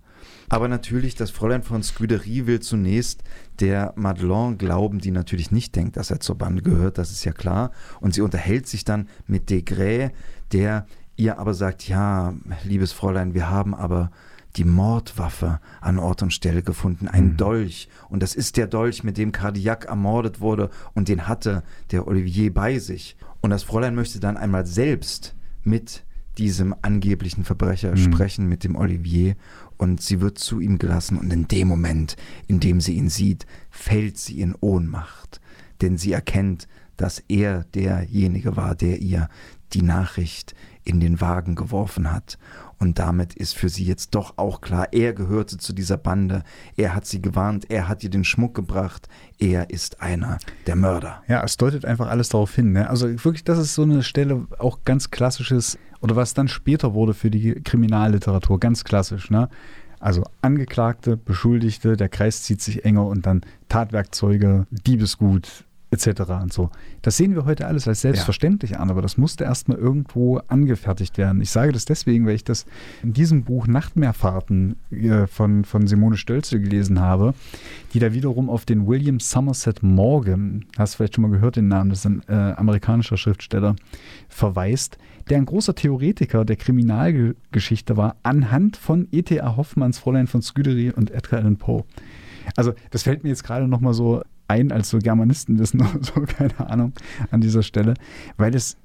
[0.49, 3.23] Aber natürlich, das Fräulein von Scuderie will zunächst
[3.61, 7.33] der Madelon glauben, die natürlich nicht denkt, dass er zur Bande gehört, das ist ja
[7.33, 7.71] klar.
[8.01, 10.11] Und sie unterhält sich dann mit Degré,
[10.53, 14.11] der ihr aber sagt, ja, liebes Fräulein, wir haben aber
[14.57, 17.37] die Mordwaffe an Ort und Stelle gefunden, ein mhm.
[17.37, 17.89] Dolch.
[18.09, 22.53] Und das ist der Dolch, mit dem Cardillac ermordet wurde und den hatte der Olivier
[22.53, 23.17] bei sich.
[23.41, 26.05] Und das Fräulein möchte dann einmal selbst mit
[26.39, 27.97] diesem angeblichen Verbrecher mhm.
[27.97, 29.37] sprechen, mit dem Olivier.
[29.77, 33.47] Und sie wird zu ihm gelassen und in dem Moment, in dem sie ihn sieht,
[33.71, 35.41] fällt sie in Ohnmacht.
[35.81, 39.29] Denn sie erkennt, dass er derjenige war, der ihr
[39.73, 40.55] die Nachricht
[40.89, 42.39] in den Wagen geworfen hat.
[42.79, 46.45] Und damit ist für sie jetzt doch auch klar, er gehörte zu dieser Bande,
[46.77, 51.23] er hat sie gewarnt, er hat ihr den Schmuck gebracht, er ist einer der Mörder.
[51.29, 52.73] Ja, es deutet einfach alles darauf hin.
[52.73, 52.89] Ne?
[52.89, 57.15] Also wirklich, das ist so eine Stelle, auch ganz klassisches, oder was dann später wurde
[57.15, 59.31] für die Kriminalliteratur, ganz klassisch.
[59.31, 59.49] Ne?
[60.01, 66.21] Also Angeklagte, Beschuldigte, der Kreis zieht sich enger und dann Tatwerkzeuge, Diebesgut, etc.
[66.43, 66.71] und so.
[67.03, 68.79] Das sehen wir heute alles als selbstverständlich ja.
[68.79, 71.41] an, aber das musste erstmal irgendwo angefertigt werden.
[71.41, 72.67] Ich sage das deswegen, weil ich das
[73.03, 77.35] in diesem Buch Nachtmeerfahrten äh, von, von Simone Stölze gelesen habe,
[77.95, 81.69] die da wiederum auf den William Somerset Morgan, hast du vielleicht schon mal gehört den
[81.69, 83.77] Namen, das ist ein äh, amerikanischer Schriftsteller,
[84.29, 84.99] verweist,
[85.31, 89.57] der ein großer Theoretiker der Kriminalgeschichte war, anhand von E.T.A.
[89.57, 91.85] Hoffmanns Fräulein von Scuderi und Edgar Allan Poe.
[92.57, 96.59] Also das fällt mir jetzt gerade nochmal so ein als so Germanistenwissen oder so, keine
[96.59, 96.93] Ahnung,
[97.31, 97.95] an dieser Stelle,
[98.37, 98.77] weil es,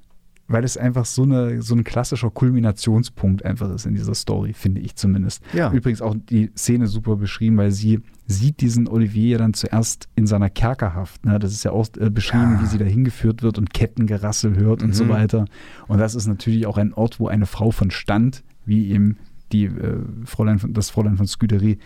[0.46, 4.82] weil es einfach so, eine, so ein klassischer Kulminationspunkt einfach ist in dieser Story, finde
[4.82, 5.42] ich zumindest.
[5.54, 5.72] Ja.
[5.72, 10.50] Übrigens auch die Szene super beschrieben, weil sie sieht diesen Olivier dann zuerst in seiner
[10.50, 11.24] Kerkerhaft.
[11.24, 11.38] Ne?
[11.38, 12.62] Das ist ja auch äh, beschrieben, ja.
[12.62, 14.88] wie sie da hingeführt wird und Kettengerassel hört mhm.
[14.88, 15.08] und so mhm.
[15.10, 15.44] weiter.
[15.88, 19.16] Und das ist natürlich auch ein Ort, wo eine Frau von Stand, wie eben
[19.52, 21.78] die äh, Fräulein von, das Fräulein von Scuderie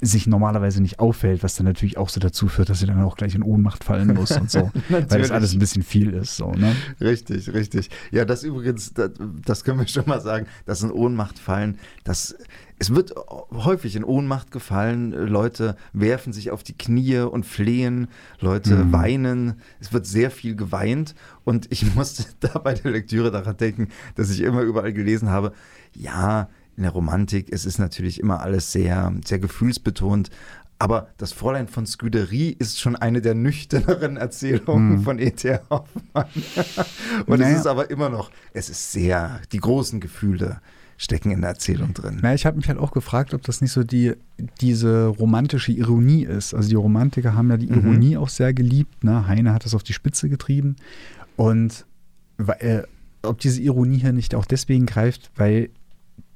[0.00, 3.16] sich normalerweise nicht auffällt, was dann natürlich auch so dazu führt, dass sie dann auch
[3.16, 6.36] gleich in Ohnmacht fallen muss und so, weil das alles ein bisschen viel ist.
[6.36, 6.74] So, ne?
[7.00, 7.90] Richtig, richtig.
[8.10, 9.10] Ja, das übrigens, das,
[9.44, 12.36] das, können wir schon mal sagen, dass in Ohnmacht fallen, das,
[12.78, 13.14] es wird
[13.52, 18.08] häufig in Ohnmacht gefallen, Leute werfen sich auf die Knie und flehen,
[18.40, 18.92] Leute mhm.
[18.92, 23.88] weinen, es wird sehr viel geweint und ich musste da bei der Lektüre daran denken,
[24.14, 25.52] dass ich immer überall gelesen habe,
[25.94, 30.30] ja, in der Romantik, es ist natürlich immer alles sehr, sehr gefühlsbetont.
[30.78, 35.02] Aber das Fräulein von Scuderie ist schon eine der nüchterneren Erzählungen hm.
[35.02, 35.60] von E.T.
[35.70, 36.26] Hoffmann.
[37.26, 37.52] Und naja.
[37.52, 40.60] es ist aber immer noch, es ist sehr, die großen Gefühle
[40.96, 42.18] stecken in der Erzählung drin.
[42.22, 44.14] Na, ich habe mich halt auch gefragt, ob das nicht so die,
[44.60, 46.54] diese romantische Ironie ist.
[46.54, 47.78] Also die Romantiker haben ja die mhm.
[47.78, 48.22] Ironie mhm.
[48.22, 49.04] auch sehr geliebt.
[49.04, 49.26] Ne?
[49.26, 50.76] Heine hat das auf die Spitze getrieben.
[51.36, 51.86] Und
[52.58, 52.82] äh,
[53.22, 55.70] ob diese Ironie hier nicht auch deswegen greift, weil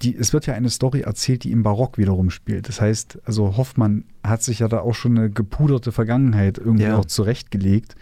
[0.02, 2.68] die, es wird ja eine Story erzählt, die im Barock wiederum spielt.
[2.68, 6.98] Das heißt, also Hoffmann hat sich ja da auch schon eine gepuderte Vergangenheit irgendwie ja.
[6.98, 7.96] auch zurechtgelegt.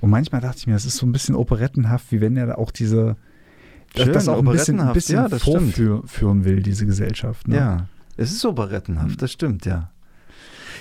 [0.00, 2.54] Und manchmal dachte ich mir, das ist so ein bisschen operettenhaft, wie wenn er da
[2.54, 3.16] auch diese
[3.96, 7.48] Schön, das auch ein bisschen, ein bisschen ja, vorführen will, diese Gesellschaft.
[7.48, 7.56] Ne?
[7.56, 7.86] Ja,
[8.16, 9.90] es ist operettenhaft, das stimmt, ja.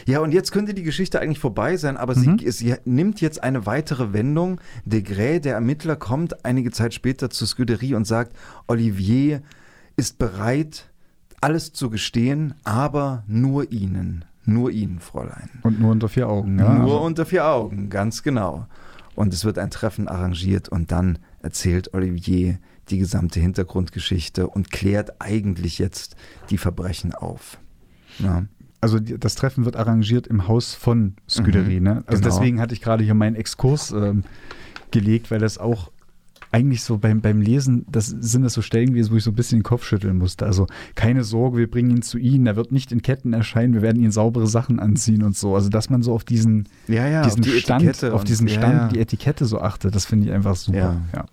[0.05, 2.39] Ja, und jetzt könnte die Geschichte eigentlich vorbei sein, aber mhm.
[2.39, 4.61] sie, sie, nimmt jetzt eine weitere Wendung.
[4.87, 8.33] Degré, der Ermittler, kommt einige Zeit später zur Scuderie und sagt,
[8.67, 9.41] Olivier
[9.99, 10.89] ist bereit,
[11.41, 14.25] alles zu gestehen, aber nur Ihnen.
[14.45, 15.49] Nur Ihnen, Fräulein.
[15.61, 16.73] Und nur unter vier Augen, ja?
[16.73, 17.01] Nur also.
[17.01, 18.65] unter vier Augen, ganz genau.
[19.15, 22.57] Und es wird ein Treffen arrangiert und dann erzählt Olivier
[22.89, 26.15] die gesamte Hintergrundgeschichte und klärt eigentlich jetzt
[26.49, 27.59] die Verbrechen auf.
[28.19, 28.45] Ja.
[28.81, 32.03] Also das Treffen wird arrangiert im Haus von Scuderie, mhm, ne?
[32.07, 32.33] Also genau.
[32.33, 34.23] deswegen hatte ich gerade hier meinen Exkurs ähm,
[34.91, 35.91] gelegt, weil das auch
[36.51, 39.35] eigentlich so beim, beim Lesen, das sind das so Stellen gewesen, wo ich so ein
[39.35, 40.45] bisschen den Kopf schütteln musste.
[40.45, 43.81] Also keine Sorge, wir bringen ihn zu Ihnen, er wird nicht in Ketten erscheinen, wir
[43.81, 45.55] werden ihn saubere Sachen anziehen und so.
[45.55, 48.49] Also dass man so auf diesen, ja, ja, diesen auf die Stand, Etikette auf diesen
[48.49, 51.01] Stand, ja, die Etikette so achtet, das finde ich einfach super.
[51.13, 51.25] Ja.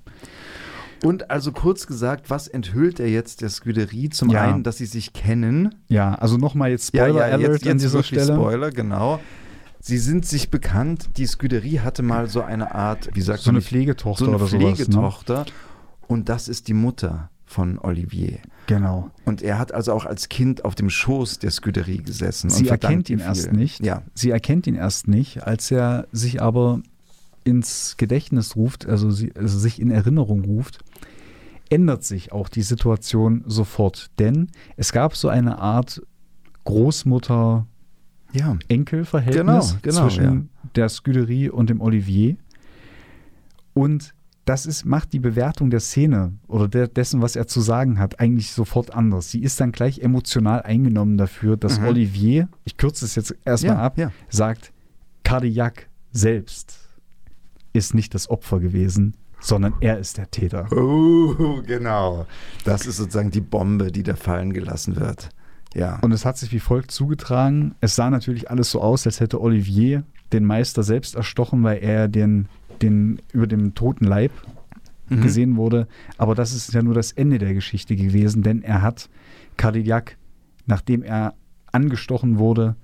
[1.04, 4.08] Und also kurz gesagt, was enthüllt er jetzt der Scuderie?
[4.08, 5.74] Zum einen, dass sie sich kennen.
[5.88, 8.34] Ja, also nochmal jetzt Spoiler Alert jetzt, jetzt an dieser Stelle.
[8.34, 9.20] Spoiler, genau.
[9.86, 13.58] Sie sind sich bekannt, die Scuderie hatte mal so eine Art, wie sagt so man?
[13.58, 15.36] Eine Pflegetochter so eine oder Pflegetochter.
[15.36, 16.08] Sowas, ne?
[16.08, 18.40] Und das ist die Mutter von Olivier.
[18.66, 19.12] Genau.
[19.24, 22.50] Und er hat also auch als Kind auf dem Schoß der Scuderie gesessen.
[22.50, 23.28] Sie erkennt ihn viel.
[23.28, 23.80] erst nicht.
[23.80, 24.02] Ja.
[24.12, 26.80] Sie erkennt ihn erst nicht, als er sich aber
[27.44, 30.80] ins Gedächtnis ruft, also, sie, also sich in Erinnerung ruft,
[31.70, 34.10] ändert sich auch die Situation sofort.
[34.18, 36.02] Denn es gab so eine Art
[36.64, 37.68] Großmutter
[38.38, 38.56] ja.
[38.68, 40.70] Enkelverhältnis genau, genau, zwischen ja.
[40.74, 42.36] der Scuderie und dem Olivier.
[43.74, 44.14] Und
[44.46, 48.20] das ist, macht die Bewertung der Szene oder der, dessen, was er zu sagen hat,
[48.20, 49.30] eigentlich sofort anders.
[49.30, 51.86] Sie ist dann gleich emotional eingenommen dafür, dass Mhm.
[51.86, 54.12] Olivier, ich kürze es jetzt erstmal Ja, ab, ja.
[54.28, 54.72] sagt,
[55.24, 56.78] Cardiac selbst
[57.72, 60.68] ist nicht das Opfer gewesen, sondern er ist der Täter.
[60.72, 62.26] Oh, genau.
[62.64, 65.28] Das ist sozusagen die Bombe, die da fallen gelassen wird.
[65.76, 65.98] Ja.
[66.00, 67.74] Und es hat sich wie folgt zugetragen.
[67.80, 72.08] Es sah natürlich alles so aus, als hätte Olivier den Meister selbst erstochen, weil er
[72.08, 72.48] den,
[72.82, 74.32] den über dem toten Leib
[75.08, 75.22] Mhm.
[75.22, 75.86] gesehen wurde.
[76.18, 79.08] Aber das ist ja nur das Ende der Geschichte gewesen, denn er hat
[79.56, 80.16] Cardillac,
[80.66, 81.34] nachdem er
[81.70, 82.74] angestochen wurde,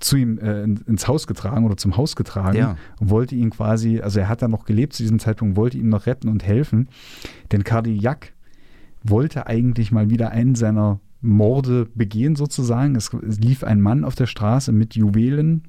[0.00, 2.76] zu ihm äh, in, ins Haus getragen oder zum Haus getragen Ja.
[2.98, 5.88] und wollte ihn quasi, also er hat dann noch gelebt zu diesem Zeitpunkt, wollte ihm
[5.90, 6.88] noch retten und helfen.
[7.52, 8.32] Denn Cardillac
[9.02, 12.96] wollte eigentlich mal wieder einen seiner Morde begehen, sozusagen.
[12.96, 15.62] Es, es lief ein Mann auf der Straße mit Juwelen,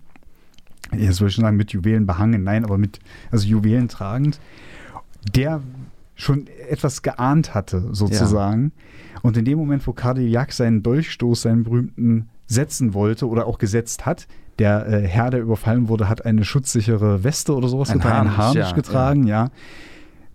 [0.96, 3.00] jetzt würde ich schon sagen, mit Juwelen behangen, nein, aber mit,
[3.32, 4.40] also Juwelen tragend,
[5.36, 5.62] der
[6.16, 8.72] schon etwas geahnt hatte, sozusagen.
[9.22, 14.06] Und in dem Moment, wo Cardillac seinen Dolchstoß, seinen berühmten, setzen wollte oder auch gesetzt
[14.06, 18.30] hat, der äh, Herr, der überfallen wurde, hat eine schutzsichere Weste oder sowas, Ein getragen,
[18.30, 19.52] einen Harnisch, Harnisch ja, getragen, ja.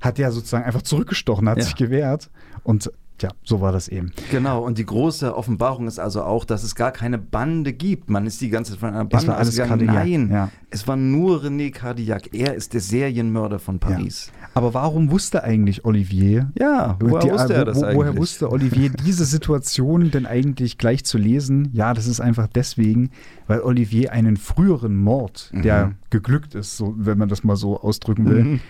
[0.01, 1.65] Hat der sozusagen einfach zurückgestochen, hat Ja.
[1.65, 2.31] sich gewehrt.
[2.63, 4.13] Und ja, so war das eben.
[4.31, 8.11] Genau, und die große Offenbarung ist also auch, dass es gar keine Bande gibt.
[8.11, 9.87] Man ist die ganze Zeit von einer Bande war alles ausgegangen.
[9.87, 10.51] Nein, ja.
[10.71, 12.35] es war nur René Cardillac.
[12.35, 14.31] Er ist der Serienmörder von Paris.
[14.55, 17.97] Aber warum wusste eigentlich Olivier, Ja, woher die, wusste er das wo, eigentlich?
[17.97, 21.71] woher wusste Olivier diese Situation denn eigentlich gleich zu lesen?
[21.73, 23.11] Ja, das ist einfach deswegen,
[23.47, 25.95] weil Olivier einen früheren Mord, der Mhm.
[26.11, 28.61] geglückt ist, so, wenn man das mal so ausdrücken will, Mhm.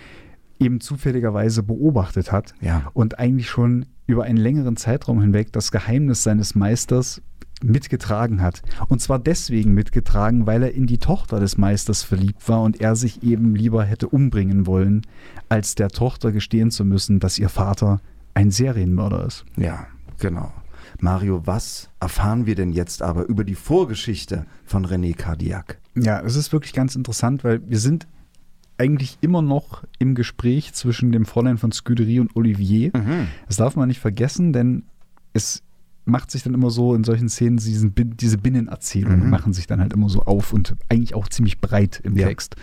[0.65, 2.91] Eben zufälligerweise beobachtet hat Ja.
[2.95, 7.23] und eigentlich schon über einen längeren Zeitraum hinweg das Geheimnis seines Meisters
[7.63, 8.63] mitgetragen hat.
[8.89, 12.97] Und zwar deswegen mitgetragen, weil er in die Tochter des Meisters verliebt war und er
[12.97, 15.03] sich eben lieber hätte umbringen wollen,
[15.49, 18.01] als der Tochter gestehen zu müssen, dass ihr Vater
[18.35, 19.45] ein Serienmörder ist.
[19.57, 19.87] Ja,
[20.19, 20.53] genau.
[21.01, 25.79] Mario, was erfahren wir denn jetzt aber über die Vorgeschichte von René Cardillac?
[25.95, 28.07] Ja, es ist wirklich ganz interessant, weil wir sind
[28.83, 32.91] eigentlich immer noch im Gespräch zwischen dem Fräulein von Scuderie und Olivier.
[32.95, 33.29] Mhm.
[33.47, 34.83] Das darf man nicht vergessen, denn
[35.33, 35.63] es
[36.05, 39.31] macht sich dann immer so in solchen Szenen, diesen, diese Binnenerzählungen Mhm.
[39.31, 42.27] machen sich dann halt immer so auf und eigentlich auch ziemlich breit im Ja.
[42.27, 42.57] Text.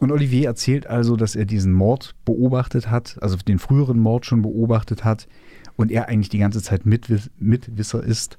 [0.00, 4.42] Und Olivier erzählt also, dass er diesen Mord beobachtet hat, also den früheren Mord schon
[4.42, 5.28] beobachtet hat
[5.76, 8.38] und er eigentlich die ganze Zeit Mitwiss Mitwisser ist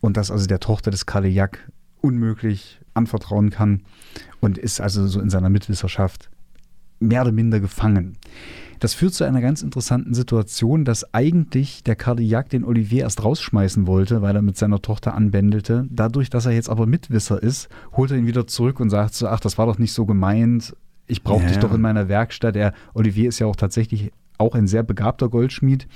[0.00, 1.68] und das also der Tochter des Cardillac
[2.00, 3.82] unmöglich anvertrauen kann
[4.40, 6.30] und ist also so in seiner Mitwisserschaft
[7.00, 8.16] mehr oder minder gefangen.
[8.78, 13.86] Das führt zu einer ganz interessanten Situation, dass eigentlich der Cardillac den Olivier erst rausschmeißen
[13.86, 15.86] wollte, weil er mit seiner Tochter anbändelte.
[15.90, 19.28] Dadurch, dass er jetzt aber Mitwisser ist, holt er ihn wieder zurück und sagt so,
[19.28, 20.74] ach, das war doch nicht so gemeint,
[21.06, 22.54] ich brauche Ja, dich doch in meiner Werkstatt.
[22.54, 25.86] Der Olivier ist ja auch tatsächlich auch ein sehr begabter Goldschmied.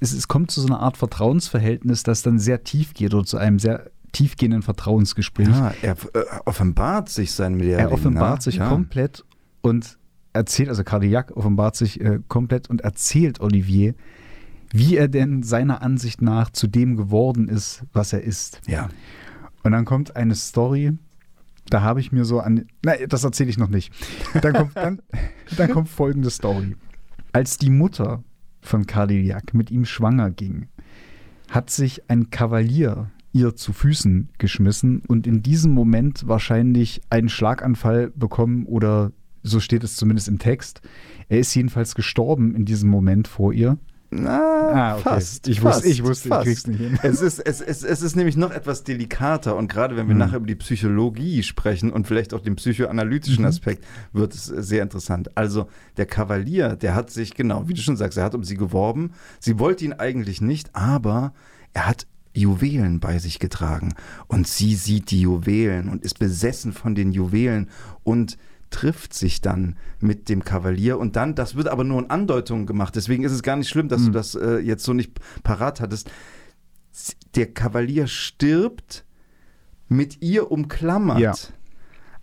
[0.00, 3.36] Es, es kommt zu so einer Art Vertrauensverhältnis, das dann sehr tief geht oder zu
[3.36, 5.48] einem sehr tiefgehenden Vertrauensgespräch.
[5.48, 7.86] Ja, er äh, offenbart sich sein Lehrling.
[7.86, 8.42] Er offenbart ne?
[8.42, 8.68] sich ja.
[8.68, 9.24] komplett
[9.62, 9.98] und
[10.32, 13.94] erzählt, also Cardillac offenbart sich äh, komplett und erzählt Olivier,
[14.70, 18.60] wie er denn seiner Ansicht nach zu dem geworden ist, was er ist.
[18.66, 18.88] Ja.
[19.62, 20.92] Und dann kommt eine Story,
[21.70, 22.66] da habe ich mir so an.
[22.84, 23.92] Nein, das erzähle ich noch nicht.
[24.40, 25.02] Dann kommt, dann,
[25.56, 26.76] dann kommt folgende Story.
[27.32, 28.22] Als die Mutter
[28.60, 30.68] von Cardillac mit ihm schwanger ging,
[31.50, 38.10] hat sich ein Kavalier ihr zu Füßen geschmissen und in diesem Moment wahrscheinlich einen Schlaganfall
[38.14, 40.80] bekommen oder so steht es zumindest im Text.
[41.28, 43.78] Er ist jedenfalls gestorben in diesem Moment vor ihr.
[44.10, 45.02] Na, Ah, okay.
[45.02, 45.48] fast.
[45.48, 46.44] Ich fast, wusste- ich wusste, ich fast.
[46.46, 46.98] krieg's nicht hin.
[47.02, 50.18] Es ist, es, es, es ist nämlich noch etwas delikater und gerade wenn wir Hm.
[50.18, 53.48] nachher über die Psychologie sprechen und vielleicht auch den psychoanalytischen Mhm.
[53.48, 55.36] Aspekt, wird es äh, sehr interessant.
[55.36, 58.56] Also der Kavalier, der hat sich, genau, wie du schon sagst, er hat um sie
[58.56, 59.10] geworben.
[59.40, 61.32] Sie wollte ihn eigentlich nicht, aber
[61.74, 63.94] er hat Juwelen bei sich getragen
[64.28, 67.68] und sie sieht die Juwelen und ist besessen von den Juwelen
[68.04, 68.36] und
[68.70, 72.96] trifft sich dann mit dem Kavalier und dann, das wird aber nur in Andeutungen gemacht,
[72.96, 74.12] deswegen ist es gar nicht schlimm, dass du Mhm.
[74.12, 76.10] das äh, jetzt so nicht parat hattest.
[77.34, 79.04] Der Kavalier stirbt
[79.88, 81.20] mit ihr umklammert.
[81.20, 81.34] Ja.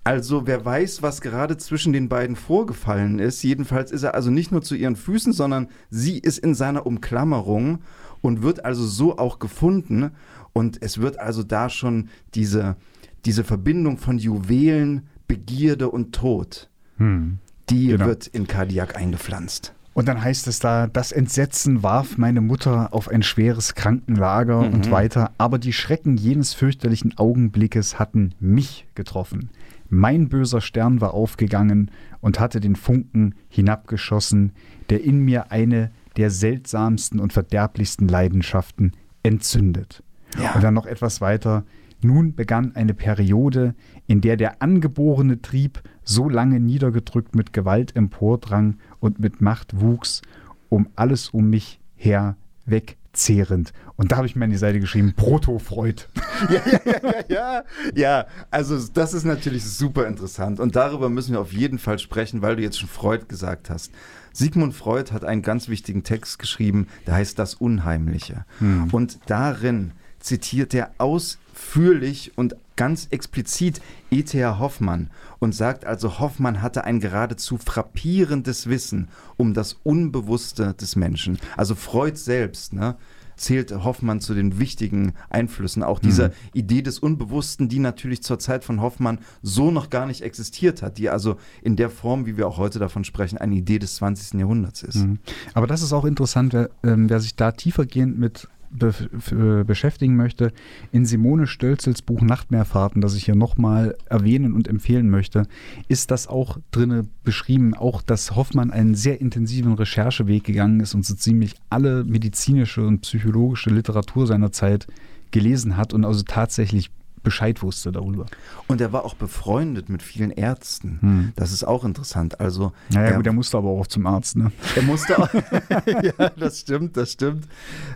[0.04, 3.42] Also wer weiß, was gerade zwischen den beiden vorgefallen ist.
[3.42, 7.80] Jedenfalls ist er also nicht nur zu ihren Füßen, sondern sie ist in seiner Umklammerung
[8.24, 10.12] und wird also so auch gefunden.
[10.54, 12.78] Und es wird also da schon diese,
[13.26, 17.38] diese Verbindung von Juwelen, Begierde und Tod, Hm.
[17.70, 18.06] die Genau.
[18.06, 19.74] wird in Cardiac eingepflanzt.
[19.94, 24.74] Und dann heißt es da, das Entsetzen warf meine Mutter auf ein schweres Krankenlager mhm.
[24.74, 29.50] und weiter, aber die Schrecken jenes fürchterlichen Augenblickes hatten mich getroffen.
[29.90, 34.54] Mein böser Stern war aufgegangen und hatte den Funken hinabgeschossen,
[34.90, 40.04] der in mir eine der seltsamsten und verderblichsten Leidenschaften entzündet.
[40.40, 40.54] Ja.
[40.54, 41.64] Und dann noch etwas weiter.
[42.02, 43.76] Nun begann eine Periode,
[44.08, 50.22] in der der angeborene Trieb so lange niedergedrückt mit Gewalt empordrang und mit Macht wuchs,
[50.70, 53.72] um alles um mich her wegzehrend.
[53.96, 56.08] Und da habe ich mir an die Seite geschrieben, Proto-Freud.
[56.50, 57.64] ja, ja, ja, ja,
[57.96, 58.26] ja.
[58.52, 60.60] also das ist natürlich super interessant.
[60.60, 63.92] Und darüber müssen wir auf jeden Fall sprechen, weil du jetzt schon Freud gesagt hast.
[64.34, 68.46] Sigmund Freud hat einen ganz wichtigen Text geschrieben, der heißt Das Unheimliche.
[68.60, 68.90] Hm.
[68.92, 74.58] Und darin zitiert er ausführlich und ganz explizit E.T.A.
[74.58, 81.38] Hoffmann und sagt also, Hoffmann hatte ein geradezu frappierendes Wissen um das Unbewusste des Menschen.
[81.56, 82.96] Also Freud selbst, ne?
[83.36, 85.84] Zählt Hoffmann zu den wichtigen Einflüssen.
[85.84, 86.34] Auch diese mhm.
[86.54, 90.98] Idee des Unbewussten, die natürlich zur Zeit von Hoffmann so noch gar nicht existiert hat,
[90.98, 94.40] die also in der Form, wie wir auch heute davon sprechen, eine Idee des 20.
[94.40, 94.96] Jahrhunderts ist.
[94.96, 95.20] Mhm.
[95.54, 100.52] Aber das ist auch interessant, wer, ähm, wer sich da tiefergehend mit be beschäftigen möchte,
[100.92, 105.48] in Simone Stölzels Buch Nachtmeerfahrten, das ich hier nochmal erwähnen und empfehlen möchte,
[105.88, 111.06] ist das auch drinne beschrieben, auch dass Hoffmann einen sehr intensiven Rechercheweg gegangen ist und
[111.06, 114.88] so ziemlich alle medizinische und psychologische Literatur seiner Zeit
[115.32, 116.92] gelesen hat und also tatsächlich
[117.24, 118.26] Bescheid wusste darüber.
[118.68, 120.98] Und er war auch befreundet mit vielen Ärzten.
[121.02, 121.34] Hm.
[121.36, 122.40] Das ist auch interessant.
[122.40, 124.52] Also, naja, er, gut, er musste aber auch zum Arzt, ne?
[124.76, 125.34] Er musste auch.
[126.04, 127.48] ja, das stimmt, das stimmt.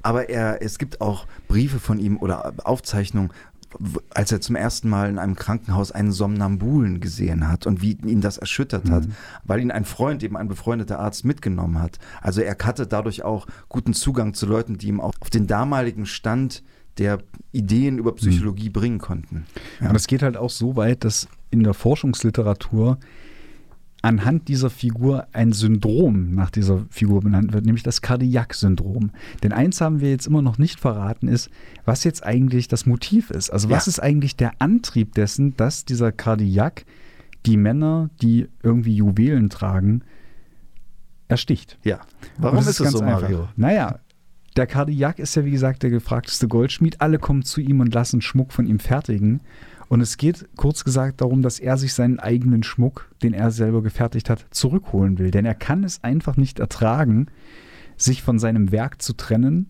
[0.01, 3.31] Aber er, es gibt auch Briefe von ihm oder Aufzeichnungen,
[4.13, 8.21] als er zum ersten Mal in einem Krankenhaus einen Somnambulen gesehen hat und wie ihn
[8.21, 9.11] das erschüttert hat, mhm.
[9.43, 11.99] weil ihn ein Freund, eben ein befreundeter Arzt mitgenommen hat.
[12.21, 16.05] Also er hatte dadurch auch guten Zugang zu Leuten, die ihm auch auf den damaligen
[16.05, 16.63] Stand
[16.97, 17.19] der
[17.51, 18.73] Ideen über Psychologie mhm.
[18.73, 19.45] bringen konnten.
[19.81, 19.89] Ja.
[19.89, 22.97] Und es geht halt auch so weit, dass in der Forschungsliteratur
[24.01, 29.11] anhand dieser Figur ein Syndrom nach dieser Figur benannt wird, nämlich das Cardiac-Syndrom.
[29.43, 31.49] Denn eins haben wir jetzt immer noch nicht verraten, ist,
[31.83, 33.49] was jetzt eigentlich das Motiv ist.
[33.49, 33.91] Also was ja.
[33.91, 36.85] ist eigentlich der Antrieb dessen, dass dieser Cardiac
[37.45, 40.03] die Männer, die irgendwie Juwelen tragen,
[41.27, 41.77] ersticht.
[41.83, 42.01] Ja.
[42.37, 43.41] Warum ist, es so, Mario?
[43.41, 43.57] Einfach.
[43.57, 43.99] Naja,
[44.57, 46.99] der Cardiac ist ja, wie gesagt, der gefragteste Goldschmied.
[46.99, 49.41] Alle kommen zu ihm und lassen Schmuck von ihm fertigen.
[49.87, 53.81] Und es geht kurz gesagt darum, dass er sich seinen eigenen Schmuck, den er selber
[53.81, 55.31] gefertigt hat, zurückholen will.
[55.31, 57.27] Denn er kann es einfach nicht ertragen,
[57.95, 59.67] sich von seinem Werk zu trennen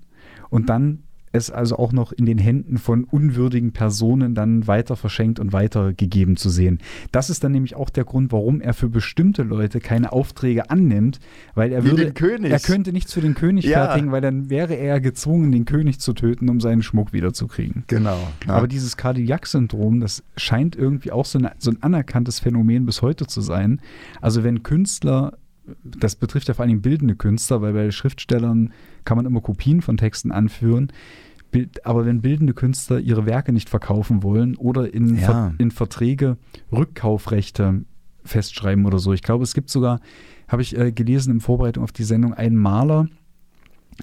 [0.49, 5.39] und dann es also auch noch in den Händen von unwürdigen Personen dann weiter verschenkt
[5.39, 6.79] und weitergegeben zu sehen.
[7.11, 11.19] Das ist dann nämlich auch der Grund, warum er für bestimmte Leute keine Aufträge annimmt,
[11.55, 12.13] weil er Wie würde,
[12.49, 13.85] er könnte nicht für den König ja.
[13.85, 17.83] fertigen, weil dann wäre er gezwungen, den König zu töten, um seinen Schmuck wiederzukriegen.
[17.87, 18.19] Genau.
[18.47, 18.53] Ja.
[18.53, 23.27] Aber dieses Cardiac-Syndrom, das scheint irgendwie auch so, eine, so ein anerkanntes Phänomen bis heute
[23.27, 23.81] zu sein.
[24.21, 25.33] Also wenn Künstler
[25.83, 28.71] das betrifft ja vor allem bildende Künstler, weil bei Schriftstellern
[29.07, 30.91] kann man immer Kopien von Texten anführen.
[31.83, 35.25] Aber wenn bildende Künstler ihre Werke nicht verkaufen wollen oder in, ja.
[35.25, 36.37] Ver in Verträge
[36.73, 37.85] Rückkaufrechte
[38.25, 39.13] festschreiben oder so.
[39.13, 40.01] Ich glaube, es gibt sogar,
[40.49, 43.07] habe ich äh, gelesen in Vorbereitung auf die Sendung, einen Maler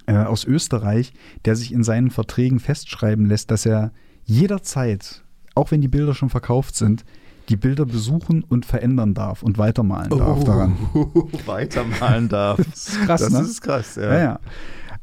[0.06, 1.12] äh, aus Österreich,
[1.44, 3.92] der sich in seinen Verträgen festschreiben lässt, dass er
[4.24, 5.22] jederzeit,
[5.54, 7.04] auch wenn die Bilder schon verkauft sind,
[7.50, 10.76] die Bilder besuchen und verändern darf und weitermalen darf oh, daran.
[11.46, 12.56] weitermalen darf.
[12.56, 13.40] das ist krass, das ne?
[13.40, 14.02] ist krass, ja.
[14.02, 14.40] ja, ja.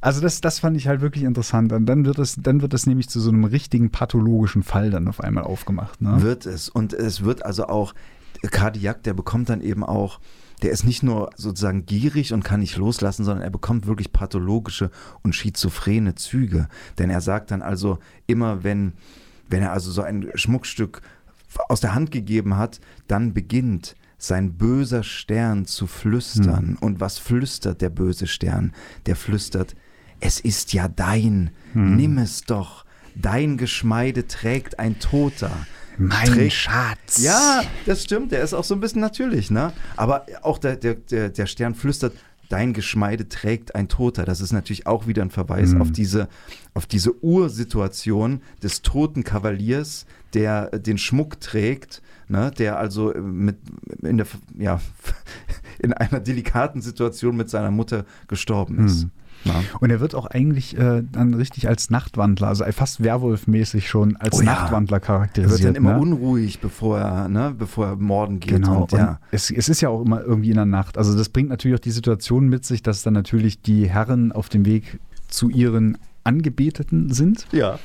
[0.02, 1.72] Also das, das fand ich halt wirklich interessant.
[1.72, 5.08] Und dann wird es, dann wird es nämlich zu so einem richtigen pathologischen Fall dann
[5.08, 6.02] auf einmal aufgemacht.
[6.02, 6.22] Ne?
[6.22, 6.70] Wird es.
[6.70, 7.94] Und es wird also auch,
[8.50, 10.20] Kardiak, der bekommt dann eben auch,
[10.64, 14.90] der ist nicht nur sozusagen gierig und kann nicht loslassen, sondern er bekommt wirklich pathologische
[15.24, 16.68] und schizophrene Züge.
[16.98, 18.94] Denn er sagt dann also immer, wenn,
[19.50, 21.02] wenn er also so ein Schmuckstück
[21.70, 26.70] aus der Hand gegeben hat, dann beginnt sein böser Stern zu flüstern.
[26.70, 26.78] Hm.
[26.80, 28.74] Und was flüstert der böse Stern?
[29.08, 29.76] Der flüstert,
[30.22, 31.96] es ist ja dein, hm.
[31.98, 32.86] nimm es doch.
[33.16, 35.52] Dein Geschmeide trägt ein Toter.
[35.98, 37.22] Mein trägt, Schatz.
[37.22, 38.32] Ja, das stimmt.
[38.32, 39.74] Der ist auch so ein bisschen natürlich, ne?
[39.98, 42.14] Aber auch der, der, der, der Stern flüstert,
[42.50, 44.26] dein Geschmeide trägt ein Toter.
[44.26, 45.82] Das ist natürlich auch wieder ein Verweis mhm.
[45.82, 46.28] auf diese,
[46.74, 53.58] auf diese Ursituation des toten Kavaliers, der den Schmuck trägt, ne, der also mit
[54.02, 54.82] in der ja
[55.80, 59.06] in einer delikaten Situation mit seiner Mutter gestorben ist.
[59.06, 59.12] Mhm.
[59.44, 59.56] Ja.
[59.80, 64.40] Und er wird auch eigentlich äh, dann richtig als Nachtwandler, also fast Werwolf-mäßig schon als
[64.40, 65.60] oh, Nachtwandler charakterisiert.
[65.60, 66.00] Er wird dann immer ne?
[66.00, 68.52] unruhig, bevor er, ne, bevor er morden geht.
[68.52, 68.84] Genau.
[68.84, 69.20] Und, ja.
[69.32, 70.98] es, es, ist ja auch immer irgendwie in der Nacht.
[70.98, 74.50] Also das bringt natürlich auch die Situation mit sich, dass dann natürlich die Herren auf
[74.50, 77.48] dem Weg zu ihren Angebeteten sind.
[77.52, 77.80] Ja.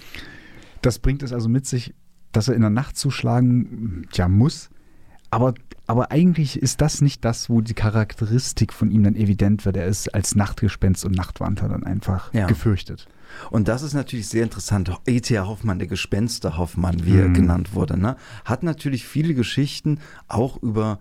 [0.83, 1.95] Das bringt es also mit sich,
[2.33, 4.71] dass er in der Nacht zuschlagen ja, muss.
[5.31, 5.55] Aber,
[5.87, 9.77] aber eigentlich ist das nicht das, wo die Charakteristik von ihm dann evident wird.
[9.77, 12.47] Er ist als Nachtgespenst und Nachtwandler dann einfach ja.
[12.47, 13.09] gefürchtet.
[13.51, 14.91] Und das ist natürlich sehr interessant.
[15.07, 15.47] E.T.A.
[15.47, 17.35] Hoffmann, der Gespenster Hoffmann, wie er mhm.
[17.35, 18.17] genannt wurde, ne?
[18.45, 19.99] hat natürlich viele Geschichten
[20.29, 21.01] auch über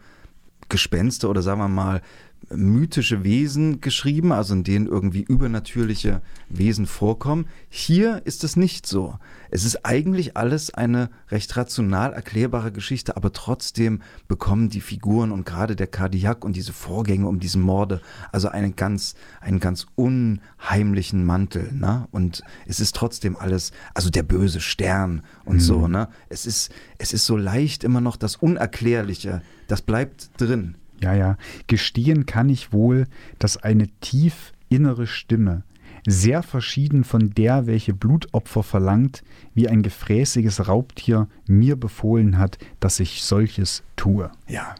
[0.69, 2.01] Gespenster oder sagen wir mal
[2.49, 7.47] mythische Wesen geschrieben, also in denen irgendwie übernatürliche Wesen vorkommen.
[7.69, 9.17] Hier ist es nicht so.
[9.51, 15.45] Es ist eigentlich alles eine recht rational erklärbare Geschichte, aber trotzdem bekommen die Figuren und
[15.45, 21.25] gerade der Kardiak und diese Vorgänge um diese Morde also einen ganz, einen ganz unheimlichen
[21.25, 21.71] Mantel.
[21.73, 22.07] Ne?
[22.11, 25.61] Und es ist trotzdem alles, also der böse Stern und mhm.
[25.61, 25.87] so.
[25.87, 26.09] Ne?
[26.29, 30.75] Es, ist, es ist so leicht immer noch das Unerklärliche, das bleibt drin.
[31.01, 31.37] Ja, ja.
[31.67, 33.07] Gestehen kann ich wohl,
[33.39, 35.63] dass eine tief innere Stimme,
[36.07, 39.23] sehr verschieden von der, welche Blutopfer verlangt,
[39.53, 44.31] wie ein gefräßiges Raubtier mir befohlen hat, dass ich solches tue.
[44.47, 44.75] Ja.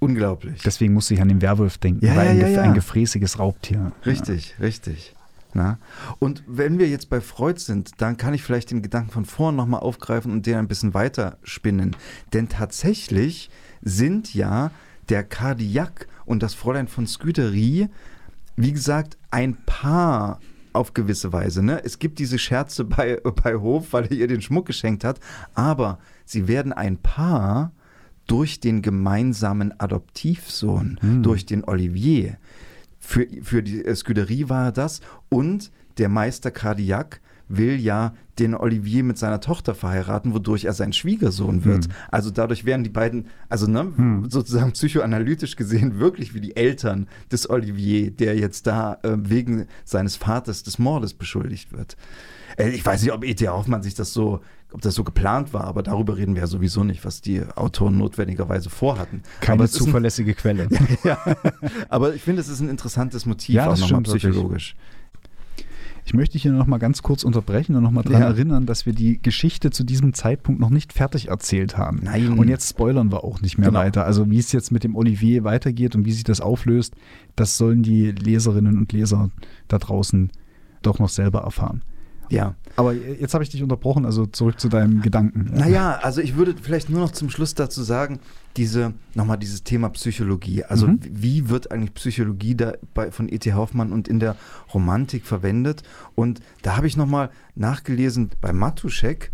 [0.00, 0.62] Unglaublich.
[0.62, 3.92] Deswegen muss ich an den Werwolf denken, ja, weil ja, ein, ja, ein gefräßiges Raubtier.
[4.06, 5.14] Richtig, richtig.
[5.54, 5.78] Na?
[6.18, 9.56] Und wenn wir jetzt bei Freud sind, dann kann ich vielleicht den Gedanken von vorn
[9.56, 11.96] nochmal aufgreifen und den ein bisschen weiter spinnen.
[12.32, 13.50] Denn tatsächlich
[13.82, 14.70] sind ja
[15.08, 17.88] der Kardiak und das Fräulein von Sküderie,
[18.56, 20.40] wie gesagt, ein Paar
[20.72, 21.62] auf gewisse Weise.
[21.62, 21.82] Ne?
[21.84, 25.20] Es gibt diese Scherze bei, bei Hof, weil er ihr den Schmuck geschenkt hat,
[25.54, 27.72] aber sie werden ein Paar
[28.26, 31.22] durch den gemeinsamen Adoptivsohn, hm.
[31.22, 32.36] durch den Olivier.
[33.00, 35.00] Für, für die Sküderie war er das
[35.30, 40.92] und der Meister Kardiak will ja den Olivier mit seiner Tochter verheiraten, wodurch er sein
[40.92, 41.86] Schwiegersohn wird.
[41.86, 41.92] Hm.
[42.10, 44.30] Also dadurch werden die beiden, also ne, hm.
[44.30, 50.16] sozusagen psychoanalytisch gesehen, wirklich wie die Eltern des Olivier, der jetzt da äh, wegen seines
[50.16, 51.96] Vaters des Mordes beschuldigt wird.
[52.56, 53.48] Äh, ich weiß nicht, ob E.T.
[53.48, 54.40] Hoffmann sich das so
[54.72, 57.96] ob das so geplant war, aber darüber reden wir ja sowieso nicht, was die Autoren
[57.96, 59.22] notwendigerweise vorhatten.
[59.40, 60.68] Keine zuverlässige ein, Quelle.
[61.04, 61.18] ja,
[61.88, 64.76] aber ich finde, es ist ein interessantes Motiv, ja, auch nochmal psychologisch.
[64.76, 64.97] Wirklich.
[66.08, 68.28] Ich möchte hier noch mal ganz kurz unterbrechen und noch mal daran ja.
[68.28, 72.00] erinnern, dass wir die Geschichte zu diesem Zeitpunkt noch nicht fertig erzählt haben.
[72.02, 72.38] Nein.
[72.38, 73.80] Und jetzt spoilern wir auch nicht mehr genau.
[73.80, 74.06] weiter.
[74.06, 76.94] Also wie es jetzt mit dem Olivier weitergeht und wie sich das auflöst,
[77.36, 79.28] das sollen die Leserinnen und Leser
[79.68, 80.30] da draußen
[80.80, 81.82] doch noch selber erfahren.
[82.30, 82.54] Ja.
[82.76, 85.50] Aber jetzt habe ich dich unterbrochen, also zurück zu deinem Gedanken.
[85.52, 88.20] Naja, also ich würde vielleicht nur noch zum Schluss dazu sagen,
[88.56, 90.64] diese, nochmal dieses Thema Psychologie.
[90.64, 91.00] Also mhm.
[91.02, 93.52] wie wird eigentlich Psychologie da bei, von E.T.
[93.54, 94.36] Hoffmann und in der
[94.72, 95.82] Romantik verwendet?
[96.14, 99.32] Und da habe ich nochmal nachgelesen bei Matuschek,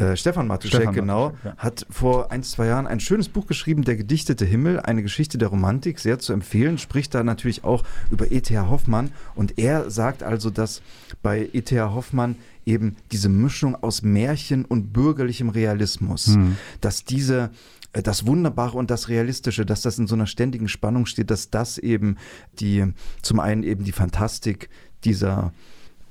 [0.00, 1.56] äh, Stefan Matuschek, Stefan genau, Matuschek, ja.
[1.58, 5.48] hat vor ein, zwei Jahren ein schönes Buch geschrieben, Der gedichtete Himmel, eine Geschichte der
[5.48, 8.68] Romantik, sehr zu empfehlen, spricht da natürlich auch über E.T.H.
[8.68, 10.80] Hoffmann und er sagt also, dass
[11.22, 11.92] bei E.T.H.
[11.92, 16.56] Hoffmann eben diese Mischung aus Märchen und bürgerlichem Realismus, mhm.
[16.80, 17.50] dass diese
[17.92, 21.50] äh, das Wunderbare und das Realistische, dass das in so einer ständigen Spannung steht, dass
[21.50, 22.16] das eben
[22.58, 22.86] die,
[23.20, 24.70] zum einen eben die Fantastik
[25.04, 25.52] dieser,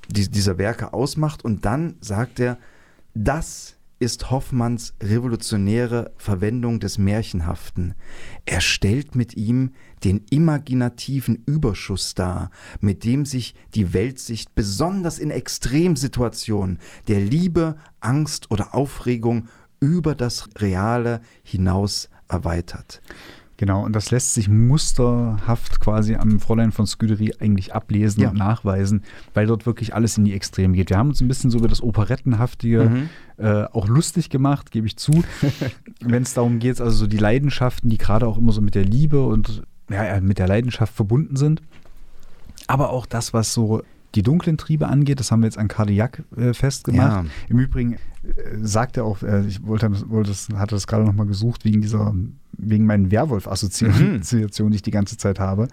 [0.08, 2.56] die, dieser Werke ausmacht und dann sagt er,
[3.14, 7.94] das ist Hoffmanns revolutionäre Verwendung des Märchenhaften.
[8.46, 15.30] Er stellt mit ihm den imaginativen Überschuss dar, mit dem sich die Weltsicht besonders in
[15.30, 16.78] Extremsituationen
[17.08, 19.48] der Liebe, Angst oder Aufregung
[19.80, 23.02] über das Reale hinaus erweitert.
[23.60, 28.30] Genau, und das lässt sich musterhaft quasi am Fräulein von Sküderie eigentlich ablesen ja.
[28.30, 29.02] und nachweisen,
[29.34, 30.88] weil dort wirklich alles in die Extreme geht.
[30.88, 33.10] Wir haben uns ein bisschen so über das Operettenhaftige mhm.
[33.36, 35.24] äh, auch lustig gemacht, gebe ich zu,
[36.00, 38.86] wenn es darum geht, also so die Leidenschaften, die gerade auch immer so mit der
[38.86, 41.60] Liebe und ja, mit der Leidenschaft verbunden sind.
[42.66, 43.82] Aber auch das, was so
[44.14, 47.26] die dunklen Triebe angeht, das haben wir jetzt an Cardiac äh, festgemacht.
[47.26, 47.30] Ja.
[47.50, 47.98] Im Übrigen äh,
[48.62, 52.14] sagt er auch, äh, ich wollte, wollte das, hatte das gerade nochmal gesucht, wegen dieser,
[52.62, 54.70] wegen meinen Werwolf-Assoziationen, mhm.
[54.70, 55.68] die ich die ganze Zeit habe.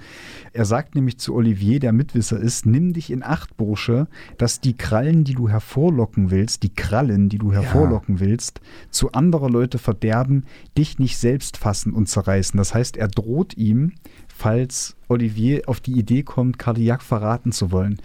[0.53, 4.07] Er sagt nämlich zu Olivier, der Mitwisser ist, nimm dich in Acht, Bursche,
[4.37, 8.21] dass die Krallen, die du hervorlocken willst, die Krallen, die du hervorlocken ja.
[8.21, 10.45] willst, zu anderer Leute verderben,
[10.77, 12.57] dich nicht selbst fassen und zerreißen.
[12.57, 13.93] Das heißt, er droht ihm,
[14.27, 17.99] falls Olivier auf die Idee kommt, Cardiac verraten zu wollen.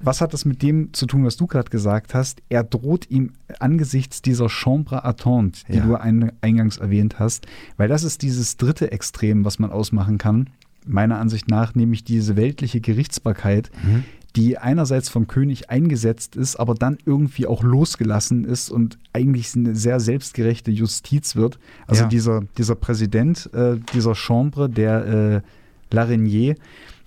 [0.00, 2.42] Was hat das mit dem zu tun, was du gerade gesagt hast?
[2.48, 5.86] Er droht ihm angesichts dieser Chambre attente, die ja.
[5.86, 10.50] du ein, eingangs erwähnt hast, weil das ist dieses dritte Extrem, was man ausmachen kann,
[10.84, 14.04] meiner Ansicht nach, nämlich diese weltliche Gerichtsbarkeit, mhm.
[14.36, 19.74] die einerseits vom König eingesetzt ist, aber dann irgendwie auch losgelassen ist und eigentlich eine
[19.74, 21.58] sehr selbstgerechte Justiz wird.
[21.86, 22.08] Also Ja.
[22.08, 26.56] dieser, dieser Präsident äh, dieser Chambre, der äh, Larignier,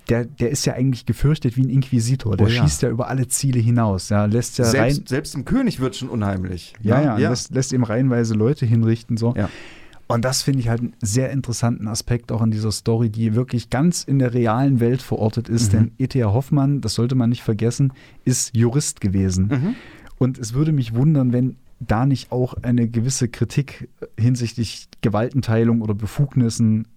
[0.10, 2.36] der, der ist ja eigentlich gefürchtet wie ein Inquisitor.
[2.36, 2.62] Der Oh ja.
[2.64, 4.10] schießt ja über alle Ziele hinaus.
[4.10, 6.74] Ja, lässt ja rein, Selbst, selbst dem König wird schon unheimlich.
[6.82, 7.22] ja, ne?
[7.22, 9.18] ja, Lässt, lässt ihm reihenweise Leute hinrichten.
[9.18, 9.34] So.
[9.36, 9.50] Ja.
[10.08, 13.70] Und das finde ich halt einen sehr interessanten Aspekt auch in dieser Story, die wirklich
[13.70, 15.72] ganz in der realen Welt verortet ist.
[15.72, 15.78] Mhm.
[15.78, 16.34] Denn E.T.A.
[16.34, 17.94] Hoffmann, das sollte man nicht vergessen,
[18.26, 19.48] ist Jurist gewesen.
[19.48, 19.76] Mhm.
[20.18, 23.88] Und es würde mich wundern, wenn da nicht auch eine gewisse Kritik
[24.20, 26.88] hinsichtlich Gewaltenteilung oder Befugnissen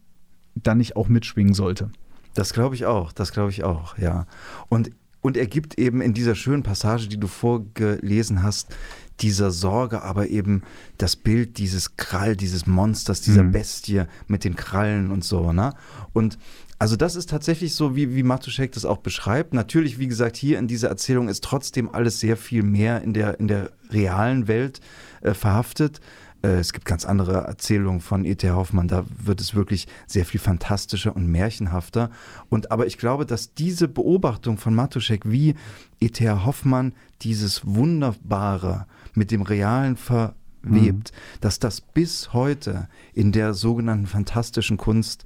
[0.54, 1.90] da nicht auch mitschwingen sollte.
[2.34, 4.26] Das glaube ich auch, das glaube ich auch, ja.
[4.68, 8.74] Und, und er gibt eben in dieser schönen Passage, die du vorgelesen hast,
[9.20, 10.62] dieser Sorge, aber eben
[10.98, 13.52] das Bild dieses Krall, dieses Monsters, dieser Mhm.
[13.52, 15.74] Bestie mit den Krallen und so, ne?
[16.12, 16.38] Und
[16.78, 19.54] also das ist tatsächlich so, wie, wie Matuschek das auch beschreibt.
[19.54, 23.38] Natürlich, wie gesagt, hier in dieser Erzählung ist trotzdem alles sehr viel mehr in der,
[23.38, 24.80] in der realen Welt
[25.20, 26.00] äh, verhaftet.
[26.42, 28.50] Äh, Es gibt ganz andere Erzählungen von E.T.
[28.50, 32.10] Hoffmann, da wird es wirklich sehr viel fantastischer und märchenhafter.
[32.48, 35.54] Und aber ich glaube, dass diese Beobachtung von Matuschek, wie
[36.00, 36.28] E.T.
[36.30, 44.76] Hoffmann dieses Wunderbare mit dem Realen verwebt, dass das bis heute in der sogenannten fantastischen
[44.76, 45.24] Kunst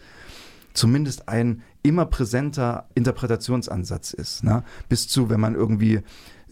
[0.74, 4.44] zumindest ein immer präsenter Interpretationsansatz ist.
[4.44, 4.62] Ne?
[4.88, 6.00] Bis zu, wenn man irgendwie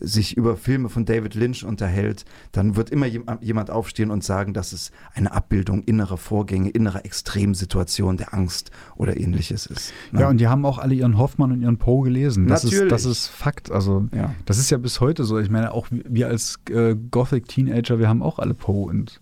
[0.01, 4.53] sich über Filme von David Lynch unterhält, dann wird immer jem- jemand aufstehen und sagen,
[4.53, 9.92] dass es eine Abbildung innerer Vorgänge, innerer Extremsituationen der Angst oder ähnliches ist.
[10.12, 10.20] ne?
[10.22, 12.49] Ja, und die haben auch alle ihren Hoffmann und ihren Poe gelesen.
[12.49, 12.90] Das ist, Natürlich.
[12.90, 13.70] das ist Fakt.
[13.70, 14.34] Also Ja.
[14.47, 15.38] das ist ja bis heute so.
[15.38, 19.20] Ich meine, auch wir als äh, Gothic-Teenager, wir haben auch alle Poe und,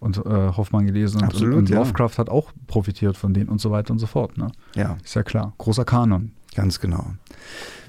[0.00, 1.18] und äh, Hoffmann gelesen.
[1.18, 1.76] Und, Absolut, und, und ja.
[1.78, 4.38] Lovecraft hat auch profitiert von denen und so weiter und so fort.
[4.38, 4.52] Ne?
[4.76, 4.96] ja.
[5.04, 5.54] Ist ja klar.
[5.58, 6.30] Großer Kanon.
[6.54, 7.04] Ganz genau.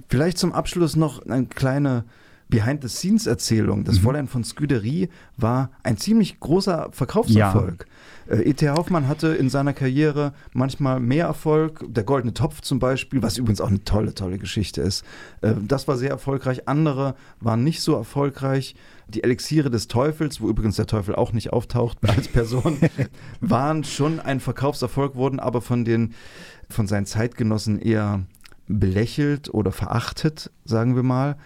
[0.08, 2.06] Vielleicht zum Abschluss noch eine kleine
[2.50, 3.84] Behind-the-Scenes-Erzählung.
[3.86, 4.02] Das Mhm.
[4.02, 7.88] Fräulein von Scuderie war ein ziemlich großer Verkaufserfolg.
[8.28, 8.70] Äh, E.T.
[8.70, 11.84] Hoffmann hatte in seiner Karriere manchmal mehr Erfolg.
[11.88, 15.04] Der Goldene Topf zum Beispiel, was übrigens auch eine tolle, tolle Geschichte ist.
[15.42, 16.68] Äh, das war sehr erfolgreich.
[16.68, 18.76] Andere waren nicht so erfolgreich.
[19.08, 22.78] Die Elixiere des Teufels, wo übrigens der Teufel auch nicht auftaucht als Person,
[23.42, 26.14] waren schon ein Verkaufserfolg, wurden aber von den
[26.68, 28.24] von seinen Zeitgenossen eher
[28.68, 31.38] belächelt oder verachtet, sagen wir mal.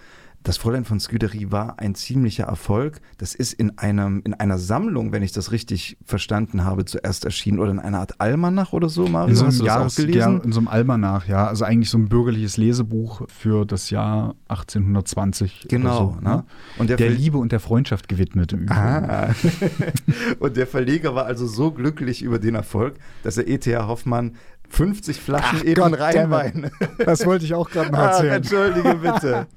[0.41, 3.01] Das Fräulein von Scuderie war ein ziemlicher Erfolg.
[3.17, 7.59] Das ist in, einem, in einer Sammlung, wenn ich das richtig verstanden habe, zuerst erschienen
[7.59, 9.31] oder in einer Art Almanach oder so, Mario.
[9.31, 10.17] In so, Hast einem du das auch Jahres, gelesen?
[10.17, 11.45] ja, in so einem Almanach, ja.
[11.45, 15.65] Also eigentlich so ein bürgerliches Lesebuch für das Jahr 1820.
[15.67, 16.15] Genau.
[16.15, 16.45] So, ne?
[16.77, 18.79] Und der, Der Liebe und der Freundschaft gewidmet im Übrigen.
[18.79, 19.35] Ah.
[20.39, 23.87] und der Verleger war also so glücklich über den Erfolg, dass er E.T.A.
[23.87, 24.35] Hoffmann
[24.69, 26.71] 50 Flaschen Ach eben Gott, Rheinwein.
[27.03, 28.33] Das wollte ich auch gerade noch Ah, erzählen.
[28.33, 29.47] entschuldige bitte.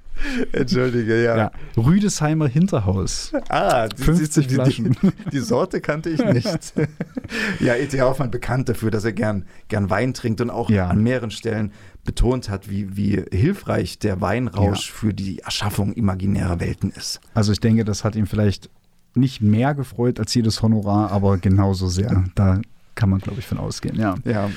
[0.52, 1.36] Entschuldige, ja.
[1.36, 1.50] Ja.
[1.76, 3.32] Rüdesheimer Hinterhaus.
[3.48, 4.96] Ah, die, 50 die, Flaschen.
[5.02, 6.74] Die, die Sorte kannte ich nicht.
[7.60, 8.00] ja, E.T.
[8.00, 10.88] Hoffmann bekannt dafür, dass er gern, gern Wein trinkt und auch Ja.
[10.88, 11.72] an mehreren Stellen
[12.04, 17.20] betont hat, wie, wie hilfreich der Weinrausch für die Erschaffung imaginärer Welten ist.
[17.34, 18.70] Also ich denke, das hat ihn vielleicht
[19.14, 22.24] nicht mehr gefreut als jedes Honorar, aber genauso sehr.
[22.34, 22.60] Da
[22.94, 24.14] kann man, glaube ich, von ausgehen, ja.
[24.24, 24.50] Ja,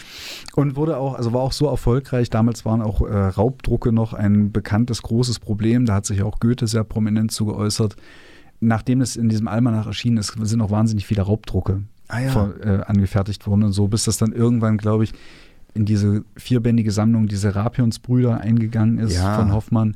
[0.56, 2.30] Und wurde auch, also war auch so erfolgreich.
[2.30, 5.86] Damals waren auch äh, Raubdrucke noch ein bekanntes, großes Problem.
[5.86, 7.96] Da hat sich auch Goethe sehr prominent zu geäußert.
[8.60, 12.30] Nachdem es in diesem Almanach erschienen ist, sind auch wahnsinnig viele Raubdrucke Ah ja.
[12.32, 15.14] vor, äh, angefertigt worden und so, bis das dann irgendwann, glaube ich,
[15.74, 19.36] in diese vierbändige Sammlung, die Serapionsbrüder eingegangen ist Ja.
[19.38, 19.94] von Hoffmann.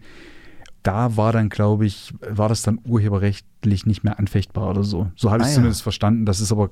[0.84, 5.12] Da war dann, glaube ich, war das dann urheberrechtlich nicht mehr anfechtbar oder so.
[5.16, 5.56] So habe ich Ah es ja.
[5.56, 6.26] zumindest verstanden.
[6.26, 6.70] Das ist aber,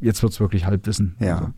[0.00, 1.16] jetzt wird es wirklich Halbwissen.
[1.20, 1.34] Ja.
[1.38, 1.50] Also,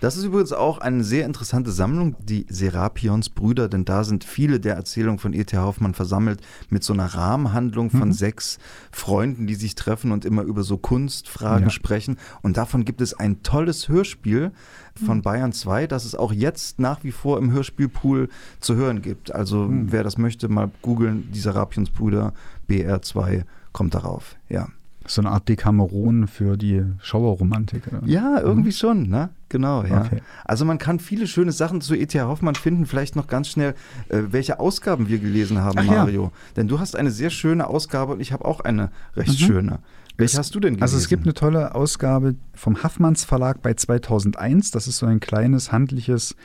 [0.00, 4.74] Das ist übrigens auch eine sehr interessante Sammlung, die Serapions-Brüder, denn da sind viele der
[4.74, 5.56] Erzählungen von E.T.
[5.58, 6.40] Hoffmann versammelt
[6.70, 8.12] mit so einer Rahmenhandlung von Mhm.
[8.12, 8.58] sechs
[8.90, 11.70] Freunden, die sich treffen und immer über so Kunstfragen Ja.
[11.70, 12.16] sprechen.
[12.42, 14.52] Und davon gibt es ein tolles Hörspiel
[14.94, 15.22] von Mhm.
[15.22, 18.28] Bayern 2, das es auch jetzt nach wie vor im Hörspielpool
[18.60, 19.34] zu hören gibt.
[19.34, 19.92] Also Mhm.
[19.92, 22.32] wer das möchte, mal googeln, die Serapions-Brüder
[22.68, 24.36] BR2 kommt darauf.
[24.48, 24.68] Ja.
[25.10, 27.82] So eine Art Dekameron für die Schauerromantik.
[28.06, 29.30] Ja, irgendwie schon, ne?
[29.48, 30.02] Genau, ja.
[30.02, 30.22] Okay.
[30.44, 32.26] Also man kann viele schöne Sachen zu E.T.A.
[32.28, 32.86] Hoffmann finden.
[32.86, 33.74] Vielleicht noch ganz schnell,
[34.08, 35.90] äh, welche Ausgaben wir gelesen haben, Ach ja.
[35.90, 36.30] Mario.
[36.56, 39.44] Denn du hast eine sehr schöne Ausgabe und ich habe auch eine recht Mhm.
[39.46, 39.78] schöne.
[40.16, 40.82] Welche hast du denn gelesen?
[40.82, 44.70] Also es gibt eine tolle Ausgabe vom Haffmanns Verlag bei 2001.
[44.70, 46.36] Das ist so ein kleines, handliches,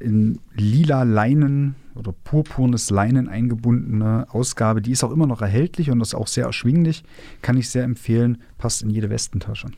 [0.00, 4.82] in lila Leinen oder purpurnes Leinen eingebundene Ausgabe.
[4.82, 7.04] Die ist auch immer noch erhältlich und ist auch sehr erschwinglich.
[7.42, 8.38] Kann ich sehr empfehlen.
[8.58, 9.68] Passt in jede Westentasche.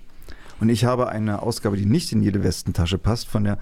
[0.59, 3.59] Und ich habe eine Ausgabe, die nicht in jede Westentasche passt, von der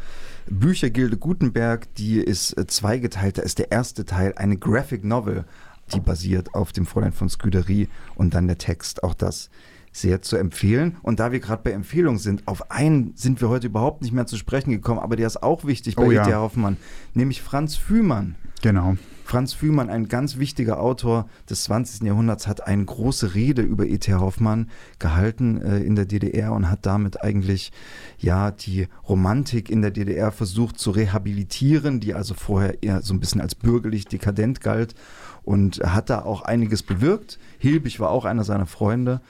[0.48, 1.92] Büchergilde Gutenberg.
[1.96, 3.38] Die ist äh, zweigeteilt.
[3.38, 5.44] Da ist der erste Teil eine Graphic Novel,
[5.92, 9.02] die basiert auf dem Fräulein von Scuderie und dann der Text.
[9.02, 9.50] Auch das
[9.94, 10.96] sehr zu empfehlen.
[11.02, 14.26] Und da wir gerade bei Empfehlungen sind, auf einen sind wir heute überhaupt nicht mehr
[14.26, 16.26] zu sprechen gekommen, aber der ist auch wichtig bei Oh ja.
[16.26, 16.34] E.T.
[16.34, 16.76] Hoffmann,
[17.14, 18.34] nämlich Franz Fühmann.
[18.60, 18.96] Genau.
[19.24, 22.06] Franz Fühmann, ein ganz wichtiger Autor des 20.
[22.06, 24.12] Jahrhunderts, hat eine große Rede über E.T.
[24.14, 24.68] Hoffmann
[24.98, 27.72] gehalten äh, in der DDR und hat damit eigentlich
[28.18, 33.20] ja die Romantik in der DDR versucht zu rehabilitieren, die also vorher eher so ein
[33.20, 34.94] bisschen als bürgerlich dekadent galt
[35.42, 37.38] und hat da auch einiges bewirkt.
[37.58, 39.20] Hilbig war auch einer seiner Freunde.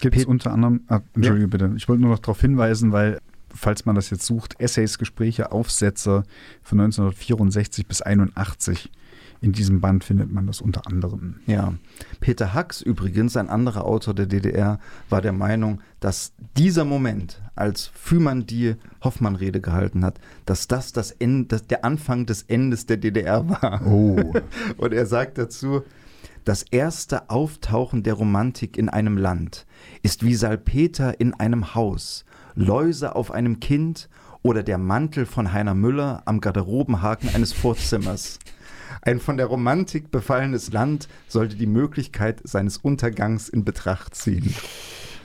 [0.00, 3.20] Gibt es unter anderem, ah, Entschuldige bitte, ich wollte nur noch darauf hinweisen, weil,
[3.54, 6.24] falls man das jetzt sucht, Essays, Gespräche, Aufsätze
[6.62, 8.90] von 1964 bis 81.
[9.40, 11.36] In diesem Band findet man das unter anderem.
[11.46, 11.74] Ja,
[12.18, 14.80] Peter Hacks übrigens, ein anderer Autor der DDR,
[15.10, 21.12] war der Meinung, dass dieser Moment, als Fühmann die Hoffmann-Rede gehalten hat, dass das, das,
[21.12, 23.86] Ende, das der Anfang des Endes der DDR war.
[23.86, 24.32] Oh.
[24.76, 25.82] Und er sagt dazu,
[26.44, 29.66] das erste Auftauchen der Romantik in einem Land
[30.02, 32.24] ist wie Salpeter in einem Haus,
[32.54, 34.08] Läuse auf einem Kind
[34.42, 38.38] oder der Mantel von Heiner Müller am Garderobenhaken eines Vorzimmers.
[39.02, 44.54] Ein von der Romantik befallenes Land sollte die Möglichkeit seines Untergangs in Betracht ziehen.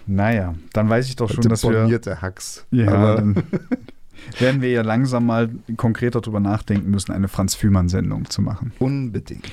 [0.05, 2.21] Naja, dann weiß ich doch schon, dass wir.
[2.21, 2.65] Hacks.
[2.71, 3.35] Ja, dann
[4.39, 8.73] werden wir ja langsam mal konkreter drüber nachdenken müssen, eine Franz Fühmann-Sendung zu machen.
[8.79, 9.51] unbedingt.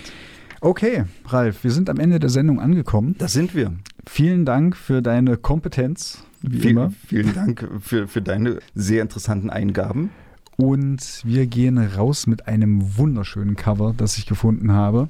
[0.63, 3.15] Okay, Ralf, wir sind am Ende der Sendung angekommen.
[3.19, 3.73] Da sind wir.
[4.07, 6.93] Vielen Dank für deine Kompetenz, wie Viel, immer.
[7.07, 10.11] vielen Dank für, für deine sehr interessanten Eingaben.
[10.57, 15.09] Und wir gehen raus mit einem wunderschönen Cover, das ich gefunden habe.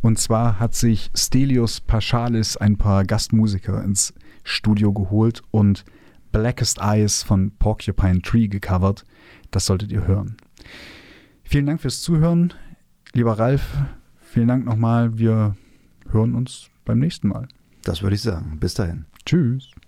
[0.00, 5.84] Und zwar hat sich Stelios Paschalis ein paar Gastmusiker ins Studio geholt und
[6.32, 9.04] Blackest Eyes von Porcupine Tree gecovert.
[9.50, 10.38] Das solltet ihr hören.
[11.44, 12.54] Vielen Dank fürs Zuhören.
[13.12, 13.76] Lieber Ralf,
[14.36, 15.18] vielen Dank nochmal.
[15.18, 15.56] Wir
[16.10, 17.48] hören uns beim nächsten Mal.
[17.84, 18.58] Das würde ich sagen.
[18.60, 19.06] Bis dahin.
[19.24, 19.70] Tschüss.